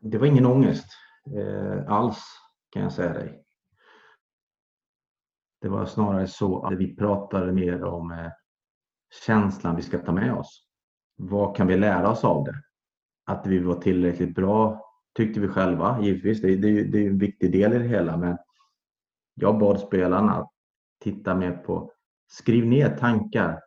[0.00, 0.86] Det var ingen ångest
[1.36, 2.24] eh, alls
[2.70, 3.44] kan jag säga dig.
[5.60, 8.30] Det var snarare så att vi pratade mer om eh,
[9.26, 10.66] känslan vi ska ta med oss.
[11.16, 12.54] Vad kan vi lära oss av det?
[13.26, 14.83] Att vi var tillräckligt bra
[15.14, 16.40] tyckte vi själva givetvis.
[16.40, 18.36] Det, det, det är en viktig del i det hela men
[19.34, 20.50] jag bad spelarna att
[21.00, 21.92] titta mer på,
[22.26, 23.60] skriv ner tankar.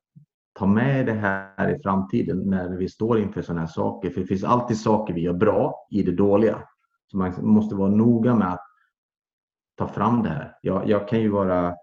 [0.53, 4.09] Ta med det här i framtiden när vi står inför sådana här saker.
[4.09, 6.63] För det finns alltid saker vi gör bra i det dåliga.
[7.11, 8.65] Så man måste vara noga med att
[9.77, 10.57] ta fram det här.
[10.61, 11.75] Jag, jag kan ju vara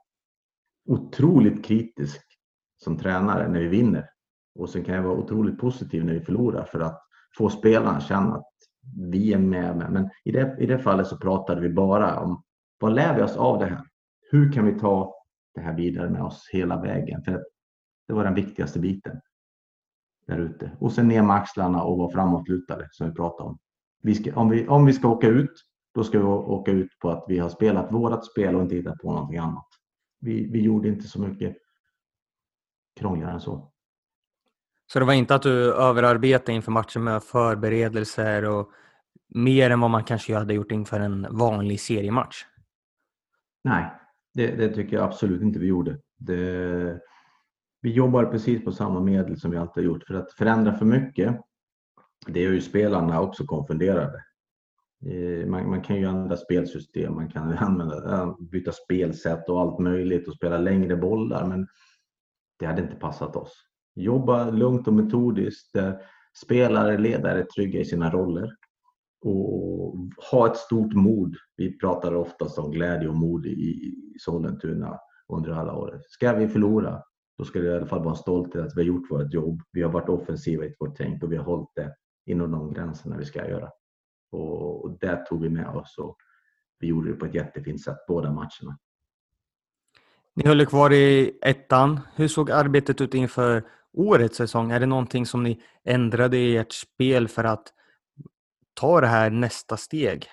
[0.88, 2.22] otroligt kritisk
[2.77, 4.09] som tränare när vi vinner.
[4.55, 7.00] Och sen kan jag vara otroligt positiv när vi förlorar för att
[7.38, 8.46] få spelarna att känna att
[8.97, 9.77] vi är med.
[9.77, 12.42] Men i det, i det fallet så pratade vi bara om
[12.81, 13.85] vad lär vi oss av det här?
[14.31, 15.14] Hur kan vi ta
[15.55, 17.23] det här vidare med oss hela vägen?
[17.23, 17.44] För
[18.09, 19.20] det var den viktigaste biten
[20.27, 20.70] där ute.
[20.81, 23.59] Och sen ner med axlarna och vara framåtlutade som vi pratade om.
[24.03, 25.53] Vi ska, om, vi, om vi ska åka ut,
[25.94, 28.99] då ska vi åka ut på att vi har spelat vårat spel och inte hittat
[28.99, 29.66] på någonting annat.
[30.20, 31.57] Vi, vi gjorde inte så mycket
[32.97, 33.73] krångligare än så.
[34.87, 38.70] Så det var inte att du överarbetade inför matchen med förberedelser och
[39.29, 42.44] mer än vad man kanske hade gjort inför en vanlig seriematch?
[43.64, 43.92] Nej,
[44.35, 45.99] det, det tycker jag absolut inte vi gjorde.
[46.18, 47.01] Det,
[47.81, 50.05] vi jobbar precis på samma medel som vi alltid har gjort.
[50.07, 51.40] För att förändra för mycket,
[52.27, 54.25] det gör ju spelarna också konfunderade.
[55.07, 60.29] Eh, man, man, kan ju använda spelsystem, man kan använda, byta spelsätt och allt möjligt
[60.29, 61.47] och spela längre bollar.
[61.47, 61.66] Men
[62.59, 63.53] det hade inte passat oss.
[63.95, 66.01] Jobba lugnt och metodiskt där
[66.43, 68.57] spelare, ledare är trygga i sina roller
[69.25, 69.95] och
[70.31, 71.37] ha ett stort mod.
[71.57, 76.03] Vi pratar oftast om glädje och mod i Sollentuna under alla år.
[76.09, 77.03] Ska vi förlora,
[77.39, 79.63] då ska det i alla fall vara en stolthet att vi har gjort vårt jobb.
[79.73, 81.95] Vi har varit offensiva i vårt tänk och vi har hållit det
[82.27, 83.71] inom de gränserna vi ska göra.
[84.33, 86.17] Och det tog vi med oss och
[86.79, 88.79] vi gjorde det på ett jättefint sätt båda matcherna.
[90.35, 92.01] Ni höll kvar i ettan.
[92.15, 93.63] Hur såg arbetet ut inför
[93.95, 94.71] årets säsong?
[94.71, 97.73] Är det någonting som ni ändrade i ert spel för att
[98.75, 100.27] ta det här nästa steg?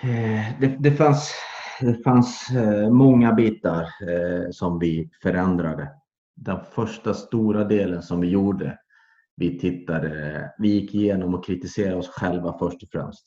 [0.00, 1.34] Eh, det, det fanns,
[1.80, 5.88] det fanns eh, många bitar eh, som vi förändrade.
[6.36, 8.78] Den första stora delen som vi gjorde,
[9.36, 13.24] vi tittade, vi gick igenom och kritiserade oss själva först och främst.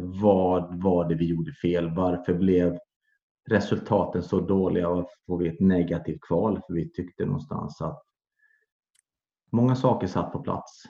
[0.00, 1.94] Vad var det vi gjorde fel?
[1.94, 2.78] Varför blev
[3.48, 8.02] resultaten så dåliga och får vi ett negativt kval för vi tyckte någonstans att
[9.52, 10.82] många saker satt på plats.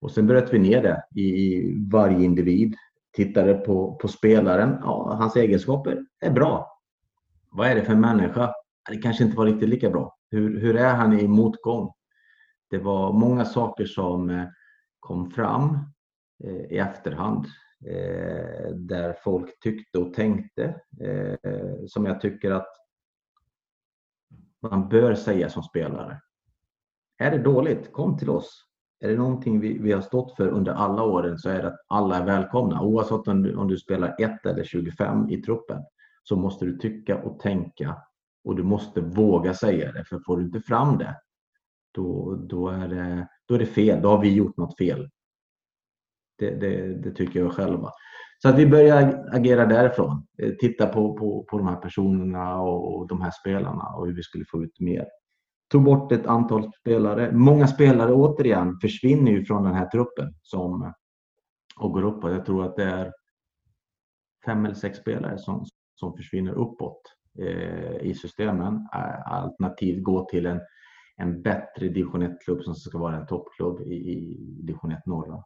[0.00, 2.76] Och sen bröt vi ner det i varje individ,
[3.12, 4.78] tittade på, på spelaren.
[4.82, 6.78] Ja, hans egenskaper är bra.
[7.50, 8.54] Vad är det för människa?
[8.90, 10.16] Det kanske inte var riktigt lika bra.
[10.30, 11.92] Hur, hur är han i motgång?
[12.70, 14.44] Det var många saker som eh,
[15.00, 15.78] kom fram
[16.44, 17.46] eh, i efterhand
[17.86, 22.72] Eh, där folk tyckte och tänkte eh, som jag tycker att
[24.62, 26.20] man bör säga som spelare.
[27.18, 28.64] Är det dåligt, kom till oss.
[29.00, 31.84] Är det någonting vi, vi har stått för under alla åren så är det att
[31.86, 32.82] alla är välkomna.
[32.82, 35.82] Oavsett om du, om du spelar 1 eller 25 i truppen
[36.22, 37.96] så måste du tycka och tänka
[38.44, 40.04] och du måste våga säga det.
[40.04, 41.16] För får du inte fram det,
[41.92, 44.02] då, då, är, det, då är det fel.
[44.02, 45.10] Då har vi gjort något fel.
[46.42, 47.78] Det, det, det, tycker jag själv.
[48.38, 50.26] Så att vi börjar agera därifrån.
[50.42, 54.14] Eh, titta på, på, på de här personerna och, och de här spelarna och hur
[54.14, 55.06] vi skulle få ut mer.
[55.70, 57.32] tog bort ett antal spelare.
[57.32, 60.92] Många spelare återigen försvinner ju från den här truppen som eh,
[61.76, 62.32] och går uppåt.
[62.32, 63.12] Jag tror att det är
[64.46, 67.02] fem eller sex spelare som, som försvinner uppåt
[67.38, 68.74] eh, i systemen.
[68.74, 70.60] Eh, alternativt gå till en,
[71.16, 75.42] en bättre division 1-klubb som ska vara en toppklubb i, i division 1 norra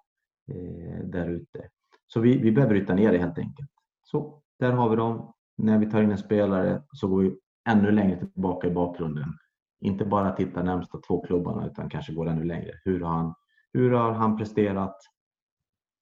[0.48, 1.68] eh, där ute.
[2.06, 3.70] Så vi, vi behöver bryta ner det helt enkelt.
[4.02, 5.32] Så där har vi dem.
[5.58, 7.36] När vi tar in en spelare så går vi
[7.68, 9.28] ännu längre tillbaka i bakgrunden.
[9.80, 12.72] Inte bara titta närmsta två klubbarna utan kanske går ännu längre.
[12.84, 13.34] Hur har han,
[13.72, 14.96] hur har han presterat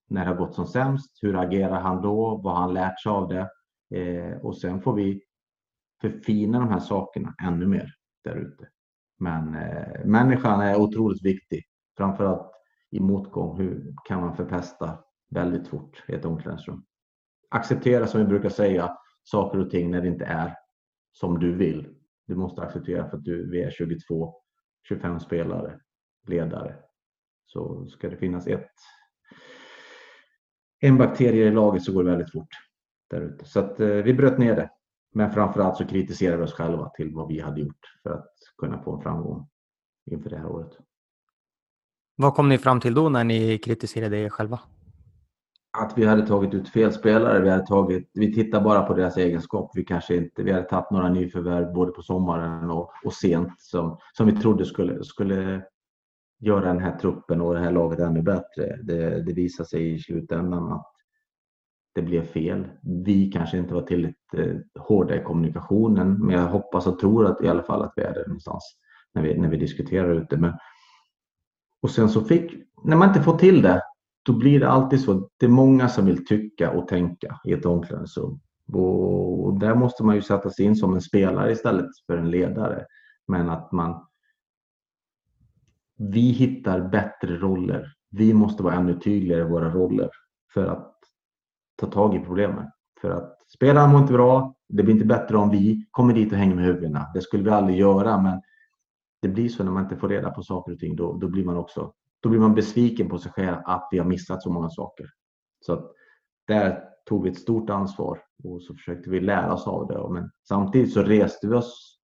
[0.09, 1.19] när det har gått som sämst?
[1.23, 2.37] Hur agerar han då?
[2.37, 3.51] Vad har han lärt sig av det?
[3.95, 5.23] Eh, och sen får vi
[6.01, 7.91] förfina de här sakerna ännu mer
[8.25, 8.69] där ute.
[9.19, 11.65] Men eh, människan är otroligt viktig.
[11.97, 12.54] Framförallt
[12.95, 13.59] i motgång.
[13.59, 14.99] Hur kan man förpesta
[15.31, 16.85] väldigt fort i ett omklädningsrum?
[17.51, 20.57] Acceptera som vi brukar säga saker och ting när det inte är
[21.13, 21.95] som du vill.
[22.27, 24.35] Du måste acceptera för att du, vi är 22,
[24.89, 25.81] 25 spelare,
[26.27, 26.77] ledare.
[27.47, 28.71] Så ska det finnas ett,
[30.81, 32.55] en bakterie i laget så går det väldigt fort
[33.11, 33.45] där ute.
[33.45, 34.71] Så att, eh, vi bröt ner det.
[35.15, 38.83] Men framförallt så kritiserade vi oss själva till vad vi hade gjort för att kunna
[38.83, 39.49] få en framgång
[40.11, 40.79] inför det här året.
[42.17, 44.61] Vad kom ni fram till då när ni kritiserade er själva?
[45.79, 47.41] Att vi hade tagit ut fel spelare.
[47.41, 49.71] Vi, hade tagit, vi tittar bara på deras egenskap.
[49.75, 53.99] Vi kanske inte, vi hade tagit några nyförvärv både på sommaren och, och sent som,
[54.13, 55.63] som vi trodde skulle, skulle
[56.41, 58.79] göra den här truppen och det här laget ännu bättre.
[58.83, 60.93] Det, det visade sig i slutändan att
[61.95, 62.67] det blev fel.
[63.05, 67.43] Vi kanske inte var tillräckligt eh, hårda i kommunikationen, men jag hoppas och tror att
[67.43, 68.63] i alla fall att vi är det någonstans
[69.15, 70.37] när vi, när vi diskuterar ute.
[70.37, 70.53] Men,
[71.85, 72.53] och sen så fick,
[72.85, 73.83] när man inte får till det,
[74.23, 75.29] då blir det alltid så.
[75.37, 78.41] Det är många som vill tycka och tänka i ett omklädningsrum.
[78.73, 82.31] Och, och där måste man ju sätta sig in som en spelare istället för en
[82.31, 82.85] ledare.
[83.29, 84.07] Men att man
[85.99, 87.93] vi hittar bättre roller.
[88.11, 90.11] Vi måste vara ännu tydligare i våra roller
[90.55, 90.95] för att
[91.77, 92.67] ta tag i problemen.
[93.01, 94.55] För att spelarna mår inte bra.
[94.69, 97.07] Det blir inte bättre om vi kommer dit och hänger med huvudena.
[97.15, 98.41] Det skulle vi aldrig göra, men
[99.25, 100.97] det blir så när man inte får reda på saker och ting.
[100.97, 101.93] Då, då blir man också
[102.25, 105.07] då blir man besviken på sig själv att vi har missat så många saker.
[105.61, 105.93] Så att
[106.47, 110.21] där tog vi ett stort ansvar och så försökte vi lära oss av det.
[110.21, 111.99] Men samtidigt så reste vi oss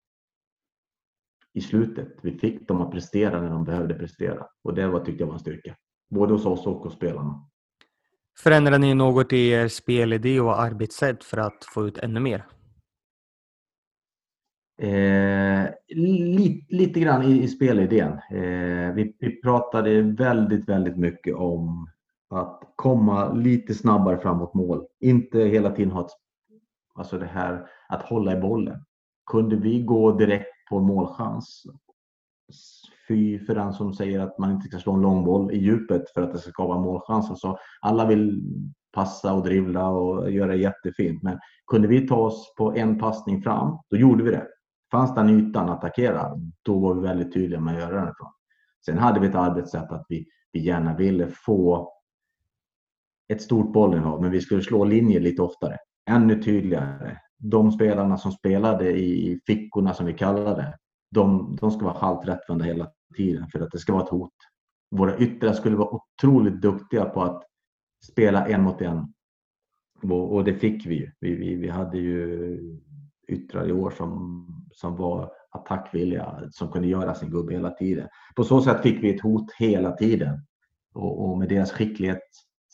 [1.52, 2.09] i slutet.
[2.22, 5.35] Vi fick dem att prestera när de behövde prestera och det var, tyckte jag var
[5.35, 5.76] en styrka.
[6.11, 7.46] Både hos oss och hos spelarna.
[8.38, 12.46] Förändrar ni något i er spelidé och arbetssätt för att få ut ännu mer?
[14.80, 18.12] Eh, lite, lite grann i, i spelidén.
[18.12, 21.88] Eh, vi, vi pratade väldigt, väldigt mycket om
[22.30, 24.86] att komma lite snabbare framåt mål.
[25.00, 26.12] Inte hela tiden ha ett,
[26.94, 28.84] alltså det här att hålla i bollen.
[29.30, 31.62] Kunde vi gå direkt på målchans
[33.08, 36.22] fy för den som säger att man inte ska slå en långboll i djupet för
[36.22, 37.30] att det ska skapa målchans.
[37.30, 38.42] Alltså, alla vill
[38.92, 41.22] passa och dribbla och göra det jättefint.
[41.22, 44.46] Men kunde vi ta oss på en passning fram, då gjorde vi det.
[44.90, 48.33] Fanns den ytan att attackera, då var vi väldigt tydliga med att göra den ifrån.
[48.85, 51.92] Sen hade vi ett arbetssätt att vi, vi gärna ville få
[53.29, 55.76] ett stort bollinnehav, men vi skulle slå linjer lite oftare.
[56.11, 57.18] Ännu tydligare.
[57.38, 60.79] De spelarna som spelade i fickorna som vi kallade
[61.11, 64.35] de, de ska vara halvt rättvända hela tiden för att det ska vara ett hot.
[64.90, 67.42] Våra yttrar skulle vara otroligt duktiga på att
[68.05, 69.14] spela en mot en.
[70.03, 71.12] Och, och det fick vi ju.
[71.20, 72.59] Vi, vi, vi hade ju
[73.30, 78.08] yttrar i år som, som var attackvilliga, som kunde göra sin gubbe hela tiden.
[78.36, 80.46] På så sätt fick vi ett hot hela tiden.
[80.94, 82.22] Och, och med deras skicklighet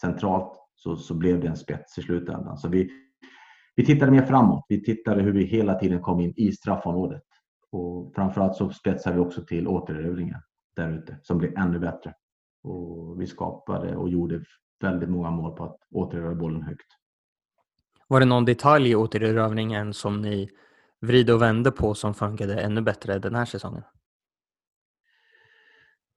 [0.01, 2.59] centralt så, så blev det en spets i slutändan.
[2.59, 2.91] Så vi,
[3.77, 4.65] vi tittade mer framåt.
[4.69, 7.23] Vi tittade hur vi hela tiden kom in i straffområdet.
[7.71, 10.41] Och framförallt så spetsade vi också till återerövringen
[10.77, 12.15] där ute som blev ännu bättre.
[12.63, 14.45] Och vi skapade och gjorde
[14.81, 16.87] väldigt många mål på att återerövra bollen högt.
[18.09, 20.51] Var det någon detalj i återerövringen som ni
[21.01, 23.83] vrid och vände på som funkade ännu bättre den här säsongen?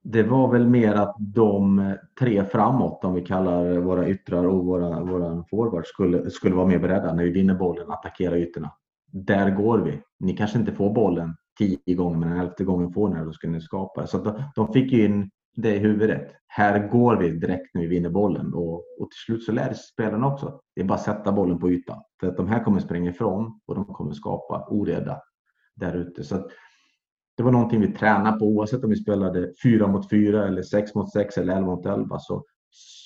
[0.02, 5.00] Det var väl mer att de tre framåt, om vi kallar våra yttrar och våra,
[5.00, 8.72] våra forwards, skulle, skulle vara mer beredda när vi vinner bollen, attackera ytorna.
[9.12, 10.02] Där går vi.
[10.20, 13.32] Ni kanske inte får bollen tio gånger, men den elfte gången får ni den, då
[13.32, 14.06] ska ni skapa.
[14.06, 16.32] Så de, de fick ju in det i huvudet.
[16.46, 19.84] Här går vi direkt när vi vinner bollen och, och till slut så lär sig
[19.92, 20.60] spelarna också.
[20.74, 22.02] Det är bara att sätta bollen på ytan.
[22.20, 25.22] För att de här kommer springa ifrån och de kommer skapa oreda
[25.74, 26.24] där ute.
[26.24, 26.50] Så
[27.36, 30.94] det var någonting vi tränade på oavsett om vi spelade fyra mot fyra eller sex
[30.94, 32.44] mot sex eller elva mot elva så,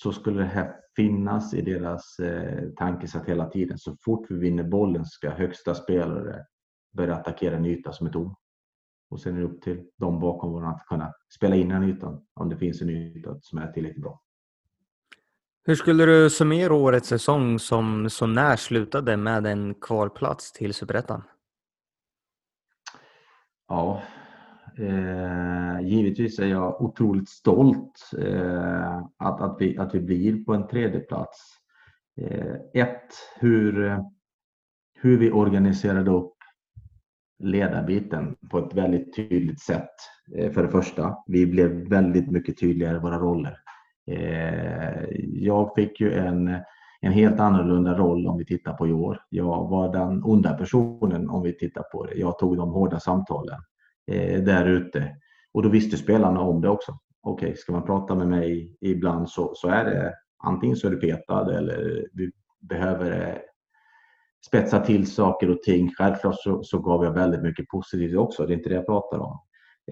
[0.02, 3.78] så skulle det här finnas i deras eh, tankesätt hela tiden.
[3.78, 6.44] Så fort vi vinner bollen ska högsta spelare
[6.96, 8.34] börja attackera en yta som är tom.
[9.14, 12.26] Och sen är det upp till de bakom våran att kunna spela in den ytan
[12.34, 14.20] om det finns en yta som är tillräckligt bra.
[15.64, 21.22] Hur skulle du summera årets säsong som så när slutade med en kvalplats till Superettan?
[23.68, 24.02] Ja,
[24.78, 30.66] eh, givetvis är jag otroligt stolt eh, att, att, vi, att vi blir på en
[30.66, 31.38] tredje plats.
[32.16, 33.98] Eh, ett, hur,
[34.94, 36.33] hur vi organiserade upp
[37.38, 39.90] ledarbiten på ett väldigt tydligt sätt.
[40.36, 43.58] Eh, för det första, vi blev väldigt mycket tydligare i våra roller.
[44.10, 46.56] Eh, jag fick ju en,
[47.00, 49.20] en helt annorlunda roll om vi tittar på i år.
[49.30, 52.14] Jag var den onda personen om vi tittar på det.
[52.14, 53.58] Jag tog de hårda samtalen
[54.12, 55.16] eh, där ute
[55.52, 56.98] och då visste spelarna om det också.
[57.22, 60.14] Okej, okay, ska man prata med mig ibland så, så är det
[60.44, 62.30] antingen så är du petad eller vi
[62.60, 63.36] behöver eh,
[64.46, 65.90] spetsa till saker och ting.
[65.98, 69.18] Självklart så, så gav jag väldigt mycket positivt också, det är inte det jag pratar
[69.18, 69.38] om.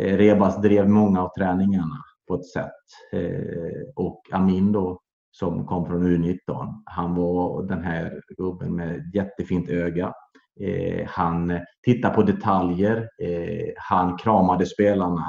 [0.00, 1.96] Eh, Rebas drev många av träningarna
[2.28, 2.70] på ett sätt.
[3.12, 5.00] Eh, och Amin då,
[5.30, 10.14] som kom från U19, han var den här gubben med jättefint öga.
[10.60, 13.08] Eh, han tittade på detaljer.
[13.22, 15.24] Eh, han kramade spelarna.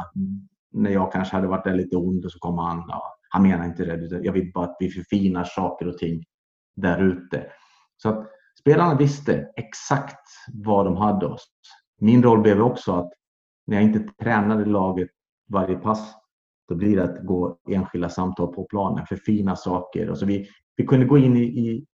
[0.71, 2.86] När jag kanske hade varit där lite ond så kom han.
[2.88, 4.26] Ja, han menar inte det.
[4.26, 6.24] Jag vill bara att vi förfinar saker och ting
[6.76, 7.45] där ute.
[7.97, 8.28] Så att
[8.60, 11.47] spelarna visste exakt vad de hade oss.
[11.99, 13.12] Min roll blev också att
[13.68, 15.10] när jag inte tränade laget
[15.49, 16.14] varje pass,
[16.68, 20.08] då blir det att gå enskilda samtal på planen, för fina saker.
[20.08, 21.86] Alltså vi, vi kunde gå in i, i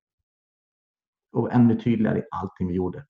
[1.31, 3.05] och ännu tydligare i allting vi gjorde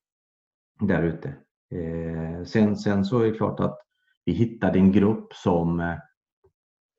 [0.80, 1.30] där ute.
[1.72, 3.80] Eh, sen, sen så är det klart att
[4.26, 5.98] vi hittade en grupp som, eh,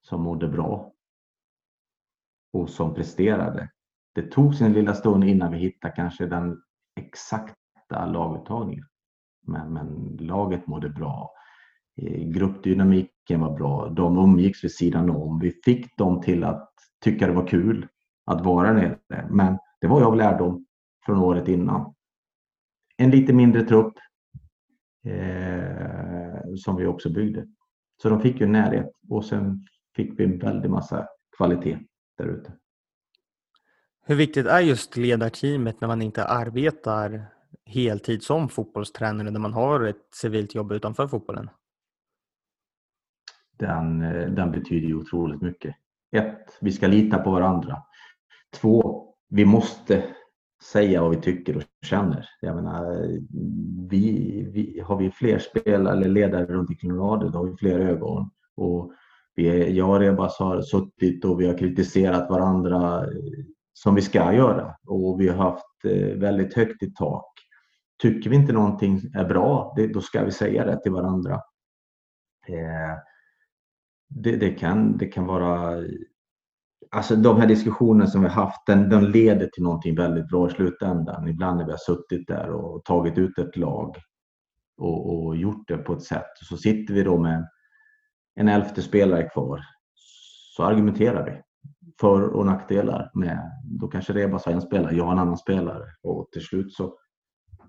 [0.03, 0.92] som mådde bra
[2.53, 3.70] och som presterade.
[4.14, 6.62] Det tog sin lilla stund innan vi hittade kanske den
[6.96, 8.84] exakta laguttagningen.
[9.46, 11.30] Men, men laget mådde bra.
[11.96, 13.88] Eh, gruppdynamiken var bra.
[13.88, 15.38] De umgicks vid sidan om.
[15.38, 16.70] Vi fick dem till att
[17.04, 17.86] tycka det var kul
[18.24, 18.98] att vara nere.
[19.30, 20.66] Men det var jag lärdom
[21.06, 21.94] från året innan.
[22.96, 23.94] En lite mindre trupp
[25.06, 27.46] eh, som vi också byggde.
[28.02, 31.06] Så de fick ju närhet och sen fick vi en väldig massa
[31.36, 31.78] kvalitet
[32.18, 32.52] där ute.
[34.11, 37.26] Hur viktigt är just ledarteamet när man inte arbetar
[37.66, 41.50] heltid som fotbollstränare när man har ett civilt jobb utanför fotbollen?
[43.58, 45.76] Den, eh, den betyder ju otroligt mycket.
[46.16, 47.82] Ett, vi ska lita på varandra.
[48.61, 50.04] Två, vi måste
[50.72, 52.28] säga vad vi tycker och känner.
[52.40, 53.06] Jag menar,
[53.90, 57.78] vi, vi, har vi fler spelare eller ledare runt omkring laget, då har vi fler
[57.78, 58.30] ögon.
[58.56, 58.92] Och
[59.34, 63.44] vi, jag och Rebas har suttit och vi har kritiserat varandra eh,
[63.83, 67.33] som vi ska göra och vi har haft eh, väldigt högt i tak.
[68.03, 71.35] Tycker vi inte någonting är bra, det, då ska vi säga det till varandra.
[72.49, 72.99] Eh,
[74.09, 75.83] det, det, kan, det kan vara...
[76.91, 80.49] Alltså de här diskussionerna som vi har haft, den, den leder till någonting väldigt bra
[80.49, 81.28] i slutändan.
[81.28, 83.97] Ibland när vi har suttit där och tagit ut ett lag
[84.76, 86.31] och, och gjort det på ett sätt.
[86.35, 87.49] Så sitter vi då med
[88.35, 89.61] en elfte spelare kvar.
[90.57, 91.49] Så argumenterar vi
[92.01, 93.53] för och nackdelar med.
[93.64, 96.98] Då kanske Rebas har en spelare, jag har en annan spelare och till slut så,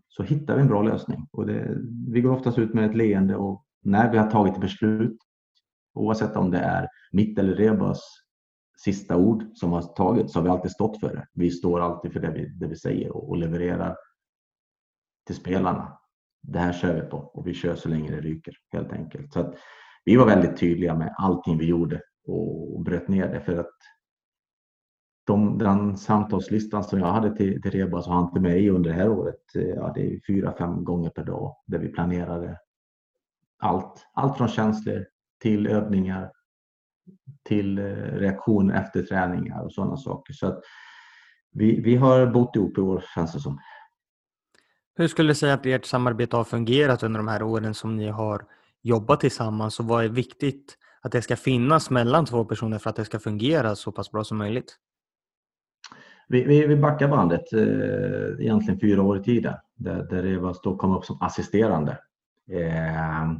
[0.07, 1.27] så hittar vi en bra lösning.
[1.31, 1.77] Och det,
[2.07, 5.17] vi går oftast ut med ett leende och när vi har tagit ett beslut,
[5.93, 8.01] oavsett om det är mitt eller Rebas
[8.83, 11.27] sista ord som har tagits, så har vi alltid stått för det.
[11.33, 13.95] Vi står alltid för det vi, det vi säger och, och levererar
[15.25, 15.97] till spelarna.
[16.41, 19.33] Det här kör vi på och vi kör så länge det ryker helt enkelt.
[19.33, 19.55] Så att
[20.05, 23.75] vi var väldigt tydliga med allting vi gjorde och bröt ner det för att
[25.31, 28.95] de, den samtalslistan som jag hade till, till Rebas och han till mig under det
[28.95, 32.59] här året, eh, ja, det är fyra, fem gånger per dag där vi planerade
[33.59, 34.07] allt.
[34.13, 35.05] Allt från känslor
[35.41, 36.31] till övningar
[37.43, 40.33] till eh, reaktioner efter träningar och sådana saker.
[40.33, 40.59] Så att
[41.51, 43.59] vi, vi har bott ihop i år känns det som.
[44.95, 48.07] Hur skulle du säga att ert samarbete har fungerat under de här åren som ni
[48.07, 48.45] har
[48.81, 52.95] jobbat tillsammans och vad är viktigt att det ska finnas mellan två personer för att
[52.95, 54.77] det ska fungera så pass bra som möjligt?
[56.31, 60.77] Vi, vi, vi backar bandet eh, egentligen fyra år i tiden där, där Evas då
[60.77, 61.91] kom upp som assisterande.
[62.51, 63.31] Eh,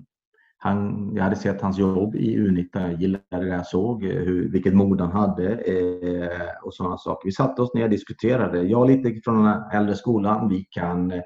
[0.57, 4.51] han, jag hade sett hans jobb i U19, jag gillade det jag såg, eh, hur,
[4.51, 7.27] vilket mod han hade eh, och sådana saker.
[7.27, 8.61] Vi satte oss ner och diskuterade.
[8.61, 11.21] Jag lite från den äldre skolan, vi kan eh,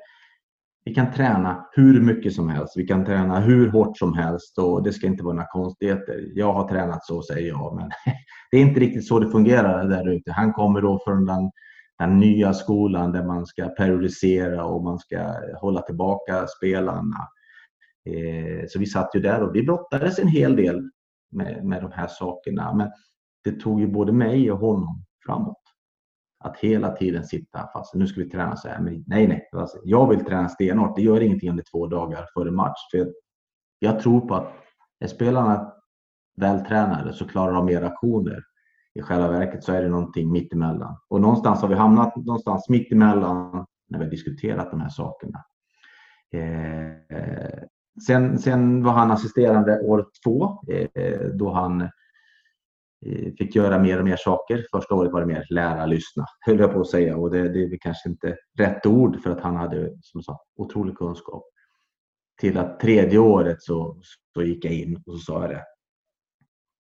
[0.86, 2.74] vi kan träna hur mycket som helst.
[2.78, 6.32] Vi kan träna hur hårt som helst och det ska inte vara några konstigheter.
[6.36, 7.90] Jag har tränat så, säger jag, men
[8.52, 10.32] det är inte riktigt så det fungerar där ute.
[10.32, 11.52] Han kommer då från den,
[12.00, 17.28] den nya skolan där man ska periodisera och man ska hålla tillbaka spelarna.
[18.10, 20.90] Eh, så vi satt ju där och vi brottades en hel del
[21.32, 22.74] med, med de här sakerna.
[22.74, 22.92] Men
[23.44, 25.65] det tog ju både mig och honom framåt.
[26.46, 27.94] Att hela tiden sitta fast.
[27.94, 28.80] Nu ska vi träna så här.
[28.80, 29.50] Men nej, nej.
[29.52, 30.96] Alltså, jag vill träna stenhårt.
[30.96, 32.80] Det gör ingenting under två dagar före match.
[32.92, 33.14] För
[33.80, 34.54] jag tror på att
[35.00, 35.74] är spelarna
[36.38, 38.44] vältränade så klarar de mer aktioner.
[38.94, 40.98] I själva verket så är det någonting mittemellan.
[41.08, 45.46] Och någonstans har vi hamnat någonstans mittemellan när vi har diskuterat de här sakerna.
[46.34, 47.64] Eh,
[48.08, 51.90] sen, sen var han assisterande år två eh, då han eh,
[53.06, 54.66] Eh, fick göra mer och mer saker.
[54.72, 57.18] Första året var det mer lära, lyssna, höll jag på att säga.
[57.18, 60.98] Och det, det är kanske inte rätt ord för att han hade som sagt otrolig
[60.98, 61.44] kunskap.
[62.42, 64.02] Till att tredje året så,
[64.34, 65.64] så gick jag in och så sa jag det.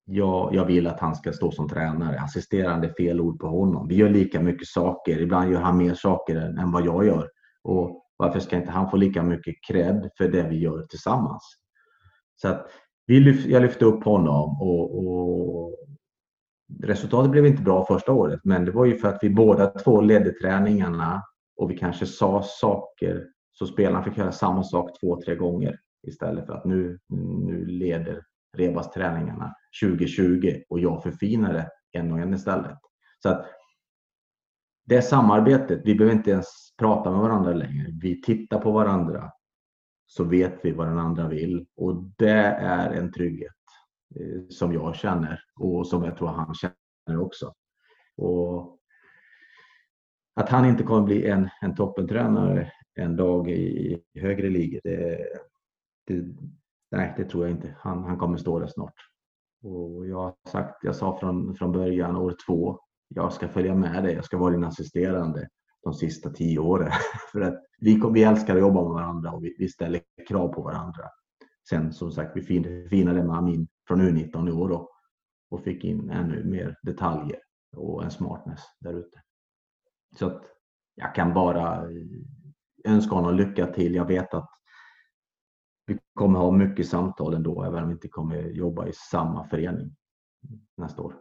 [0.07, 2.19] Jag, jag vill att han ska stå som tränare.
[2.19, 3.87] Assisterande är fel ord på honom.
[3.87, 5.21] Vi gör lika mycket saker.
[5.21, 7.29] Ibland gör han mer saker än, än vad jag gör.
[7.63, 11.43] Och varför ska inte han få lika mycket cred för det vi gör tillsammans?
[12.35, 12.67] Så att
[13.07, 15.84] vi lyft, jag lyfte upp honom och, och,
[16.83, 20.01] resultatet blev inte bra första året, men det var ju för att vi båda två
[20.01, 21.23] ledde träningarna
[21.57, 26.45] och vi kanske sa saker så spelarna fick höra samma sak två, tre gånger istället
[26.45, 28.23] för att nu, nu leder
[28.57, 32.77] Rebas träningarna 2020 och jag förfinar det en och en istället.
[33.23, 33.45] Så att
[34.85, 36.45] det samarbetet, vi behöver inte ens
[36.77, 37.87] prata med varandra längre.
[38.01, 39.31] Vi tittar på varandra
[40.05, 43.64] så vet vi vad den andra vill och det är en trygghet
[44.15, 47.53] Eh, som jag känner och som jag tror han känner också.
[48.17, 48.79] Och
[50.35, 55.27] att han inte kommer bli en, en toppentränare en dag i, högre ligor, det,
[56.07, 56.25] det,
[56.91, 57.75] nej, det tror jag inte.
[57.79, 58.93] Han, han kommer stå där snart.
[59.63, 64.03] Och jag har sagt, jag sa från, från början, år två, jag ska följa med
[64.03, 65.49] dig, jag ska vara din assisterande
[65.83, 66.91] de sista tio åren.
[67.31, 70.61] För att vi, vi älskar att jobba med varandra och vi, vi ställer krav på
[70.61, 71.03] varandra.
[71.69, 72.41] Sen som sagt, vi
[72.89, 74.89] finade med Amin från U19 i år då,
[75.49, 77.39] och fick in ännu mer detaljer
[77.77, 79.21] och en smartness där ute.
[80.19, 80.43] Så att
[80.95, 81.87] jag kan bara
[82.85, 83.95] önska honom lycka till.
[83.95, 84.49] Jag vet att
[85.85, 89.95] vi kommer ha mycket samtal ändå, även om vi inte kommer jobba i samma förening
[90.77, 91.15] nästa år.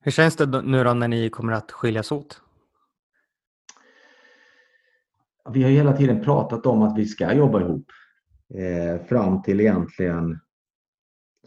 [0.00, 2.42] Hur känns det nu då när ni kommer att skiljas åt?
[5.50, 7.86] Vi har hela tiden pratat om att vi ska jobba ihop
[8.54, 10.40] eh, fram till egentligen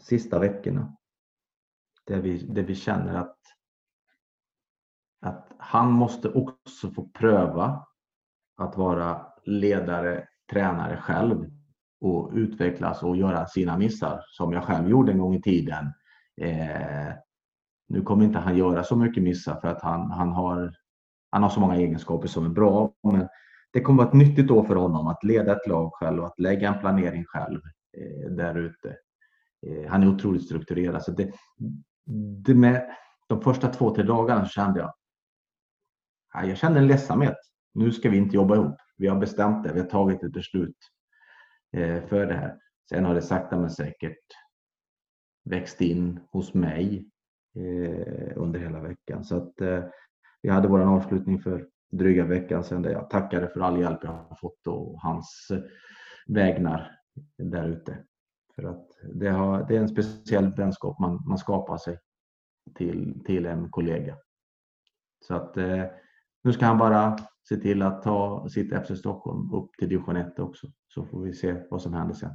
[0.02, 0.96] sista veckorna.
[2.06, 3.38] Där vi, där vi känner att,
[5.20, 7.86] att han måste också få pröva
[8.56, 11.50] att vara ledare, tränare själv
[12.00, 15.92] och utvecklas och göra sina missar som jag själv gjorde en gång i tiden.
[16.40, 17.14] Eh,
[17.88, 20.74] nu kommer inte han göra så mycket missar för att han, han, har,
[21.30, 22.92] han har så många egenskaper som är bra.
[23.02, 23.28] Men
[23.72, 26.40] det kommer vara ett nyttigt år för honom att leda ett lag själv och att
[26.40, 27.60] lägga en planering själv
[27.96, 28.96] eh, där ute.
[29.66, 31.02] Eh, han är otroligt strukturerad.
[31.02, 31.32] Så det,
[32.44, 32.96] det med,
[33.28, 34.92] de första två, tre dagarna kände jag
[36.34, 37.36] jag kände en ledsamhet.
[37.74, 38.76] Nu ska vi inte jobba ihop.
[38.96, 39.72] Vi har bestämt det.
[39.72, 40.76] Vi har tagit ett beslut
[41.72, 42.58] eh, för det här.
[42.88, 44.18] Sen har det sakta men säkert
[45.44, 47.08] växt in hos mig
[47.56, 49.24] eh, under hela veckan.
[49.24, 49.52] Så att
[50.42, 54.10] vi hade vår avslutning för dryga veckan sedan där jag tackade för all hjälp jag
[54.10, 55.48] har fått och hans
[56.26, 56.98] vägnar
[57.38, 58.04] där ute.
[58.54, 61.98] För att det, har, det är en speciell vänskap man, man skapar sig
[62.74, 64.16] till, till en kollega.
[65.20, 65.84] Så att eh,
[66.44, 70.38] nu ska han bara se till att ta sitt FC Stockholm upp till division 1
[70.38, 70.66] också.
[70.88, 72.30] Så får vi se vad som händer sen.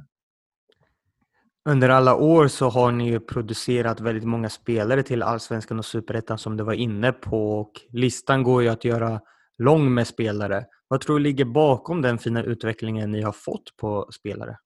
[1.68, 6.38] Under alla år så har ni ju producerat väldigt många spelare till Allsvenskan och Superettan
[6.38, 9.20] som du var inne på och listan går ju att göra
[9.58, 10.64] lång med spelare.
[10.88, 14.56] Vad tror du ligger bakom den fina utvecklingen ni har fått på spelare?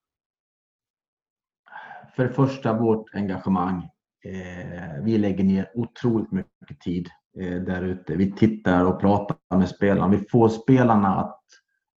[2.16, 3.88] För det första vårt engagemang.
[4.24, 7.08] Eh, vi lägger ner otroligt mycket tid
[7.38, 8.16] eh, där ute.
[8.16, 10.08] Vi tittar och pratar med spelarna.
[10.08, 11.40] Vi får spelarna att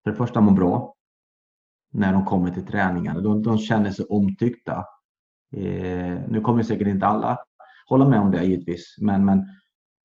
[0.03, 0.95] för det första må bra
[1.91, 3.22] när de kommer till träningarna.
[3.22, 4.86] De, de känner sig omtyckta.
[5.55, 7.38] Eh, nu kommer säkert inte alla
[7.86, 9.45] hålla med om det givetvis, men, men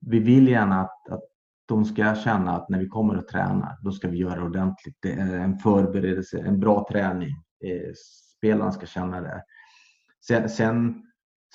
[0.05, 1.23] vi vill gärna att, att
[1.65, 4.97] de ska känna att när vi kommer och tränar, då ska vi göra ordentligt.
[4.99, 7.29] Det är en förberedelse, en bra träning.
[7.65, 7.91] Eh,
[8.37, 9.43] spelarna ska känna det.
[10.27, 11.03] Sen, sen,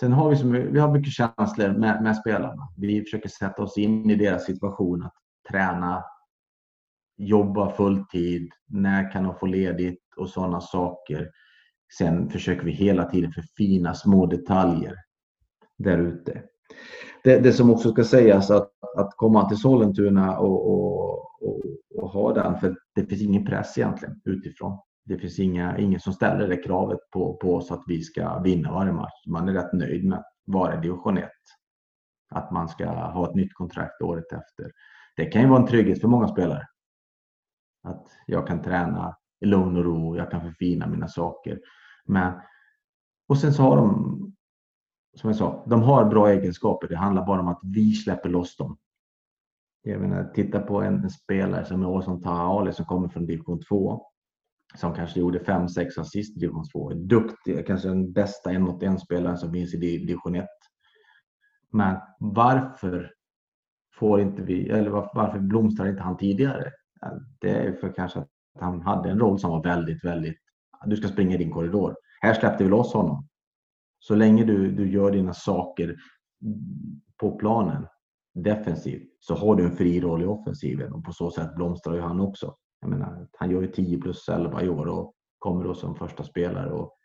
[0.00, 2.68] sen har vi, som, vi har mycket känslor med, med spelarna.
[2.76, 5.14] Vi försöker sätta oss in i deras situation, att
[5.50, 6.04] träna,
[7.16, 11.30] jobba fulltid, när kan de få ledigt och sådana saker.
[11.98, 14.96] Sen försöker vi hela tiden förfina små detaljer
[15.78, 16.42] där ute.
[17.24, 21.10] Det, det, som också ska sägas att, att komma till Sollentuna och, och,
[21.42, 21.60] och,
[21.94, 24.78] och, ha den, för det finns ingen press egentligen utifrån.
[25.04, 28.72] Det finns inga, ingen som ställer det kravet på, på oss att vi ska vinna
[28.72, 29.26] varje match.
[29.26, 31.30] Man är rätt nöjd med att vara i division 1.
[32.30, 34.72] Att man ska ha ett nytt kontrakt året efter.
[35.16, 36.66] Det kan ju vara en trygghet för många spelare.
[37.82, 41.60] Att jag kan träna i lugn och ro, jag kan förfina mina saker.
[42.04, 42.40] Men,
[43.28, 44.34] och sen så har de,
[45.16, 46.88] som jag sa, de har bra egenskaper.
[46.88, 48.78] Det handlar bara om att vi släpper loss dem.
[49.82, 53.60] Jag menar, titta på en, en spelare som Åsson Taha Ali som kommer från division
[53.68, 54.06] 2
[54.74, 56.92] som kanske gjorde 5-6 assist i division 2.
[56.92, 60.46] Duktig, kanske den bästa en mot en spelaren som finns i division 1.
[61.72, 63.12] Men varför
[63.98, 66.72] får inte vi, eller varför blomstrar inte han tidigare?
[67.40, 68.28] Det är för kanske att
[68.60, 70.38] han hade en roll som var väldigt, väldigt,
[70.86, 71.96] du ska springa i din korridor.
[72.20, 73.28] Här släppte vi loss honom.
[73.98, 75.96] Så länge du, du gör dina saker
[77.20, 77.86] på planen
[78.34, 82.00] defensivt så har du en fri roll i offensiven och på så sätt blomstrar ju
[82.00, 82.54] han också.
[82.84, 86.24] Jag menar, han gör ju 10 plus 11 i år och kommer då som första
[86.24, 86.72] spelare.
[86.72, 86.96] Och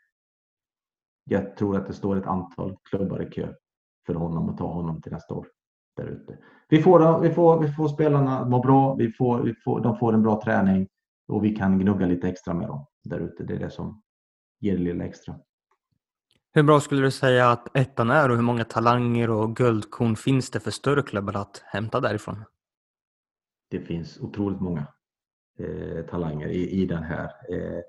[1.24, 3.54] jag tror att det står ett antal klubbar i kö
[4.06, 5.48] för honom att ta honom till nästa år.
[5.96, 6.38] Där ute.
[6.70, 10.14] Vi, får, vi, får, vi får spelarna må bra, vi får, vi får, de får
[10.14, 10.88] en bra träning
[11.28, 13.44] och vi kan gnugga lite extra med dem där ute.
[13.44, 14.02] Det är det som
[14.60, 15.40] ger det lilla extra.
[16.52, 20.52] Hur bra skulle du säga att ettan är och hur många talanger och guldkorn finns
[20.52, 22.44] det för större klubbar att hämta därifrån?
[23.70, 24.88] Det finns otroligt många
[25.60, 27.26] eh, talanger i, i den här.
[27.50, 27.82] Eh,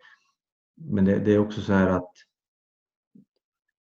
[0.76, 2.12] men det, det, är också så här att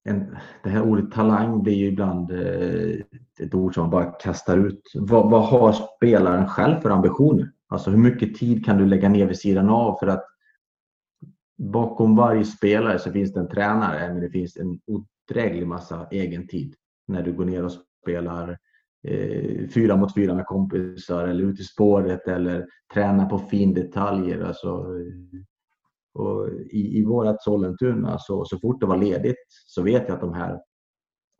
[0.04, 3.00] en, det här ordet talang blir ju ibland eh,
[3.40, 4.92] ett ord som man bara kastar ut.
[4.94, 7.50] Vad, vad har spelaren själv för ambitioner?
[7.68, 10.24] Alltså hur mycket tid kan du lägga ner vid sidan av för att
[11.58, 16.48] bakom varje spelare så finns det en tränare, men det finns en odräglig massa egen
[16.48, 16.74] tid
[17.06, 17.72] när du går ner och
[18.02, 18.58] spelar
[19.04, 24.40] eh, fyra mot fyra med kompisar eller ut i spåret eller träna på findetaljer.
[24.40, 25.40] Alltså, eh,
[26.14, 30.20] och i, i vårat Sollentuna så, så fort det var ledigt så vet jag att
[30.20, 30.60] de här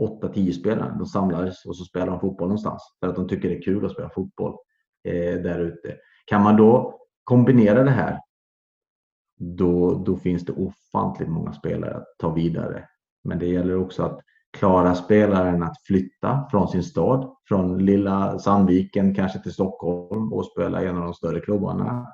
[0.03, 3.57] 8-10 spelarna de samlades och så spelar de fotboll någonstans för att de tycker det
[3.57, 4.57] är kul att spela fotboll
[5.05, 5.97] eh, där ute.
[6.27, 8.19] Kan man då kombinera det här
[9.37, 12.89] då, då finns det ofantligt många spelare att ta vidare.
[13.25, 14.21] Men det gäller också att
[14.55, 20.83] klara spelaren att flytta från sin stad, från lilla Sandviken kanske till Stockholm och spela
[20.83, 22.07] i en av de större klubbarna.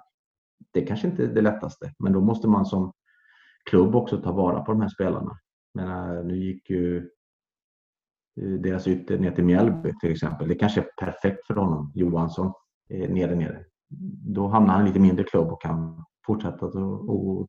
[0.72, 2.92] Det kanske inte är det lättaste, men då måste man som
[3.70, 5.38] klubb också ta vara på de här spelarna.
[5.74, 6.96] Men nu gick ju
[8.40, 10.48] eh, deras ytter ner till Mjällby till exempel.
[10.48, 12.52] Det kanske är perfekt för honom, Johansson,
[12.90, 13.64] eh, nere nere.
[14.34, 16.72] Då hamnar han i lite mindre klubb och kan fortsätta att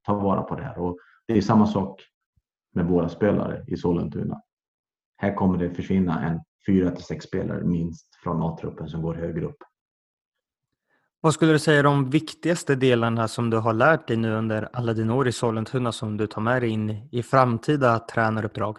[0.03, 0.77] ta vara på det här.
[0.79, 2.01] Och det är samma sak
[2.73, 4.41] med våra spelare i Sollentuna.
[5.21, 9.45] Här kommer det försvinna en fyra till sex spelare minst från A-truppen som går högre
[9.45, 9.57] upp.
[11.21, 14.69] Vad skulle du säga är de viktigaste delarna som du har lärt dig nu under
[14.73, 18.77] alla dina år i Sollentuna som du tar med dig in i framtida tränaruppdrag?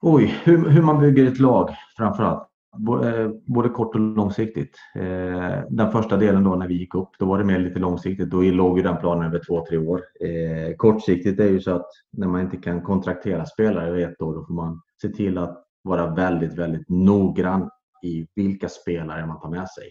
[0.00, 2.42] Oj, hur, hur man bygger ett lag framför allt.
[2.42, 2.55] Eh,
[3.04, 4.76] Eh, både kort och långsiktigt.
[4.94, 8.30] Eh, den första delen då när vi gick upp, då var det mer lite långsiktigt.
[8.30, 10.02] Då låg ju den planen över två, tre år.
[10.20, 14.34] Eh, kortsiktigt är ju så att när man inte kan kontraktera spelare över ett år,
[14.34, 17.70] då får man se till att vara väldigt, väldigt noggrann
[18.02, 19.90] i vilka spelare man tar med sig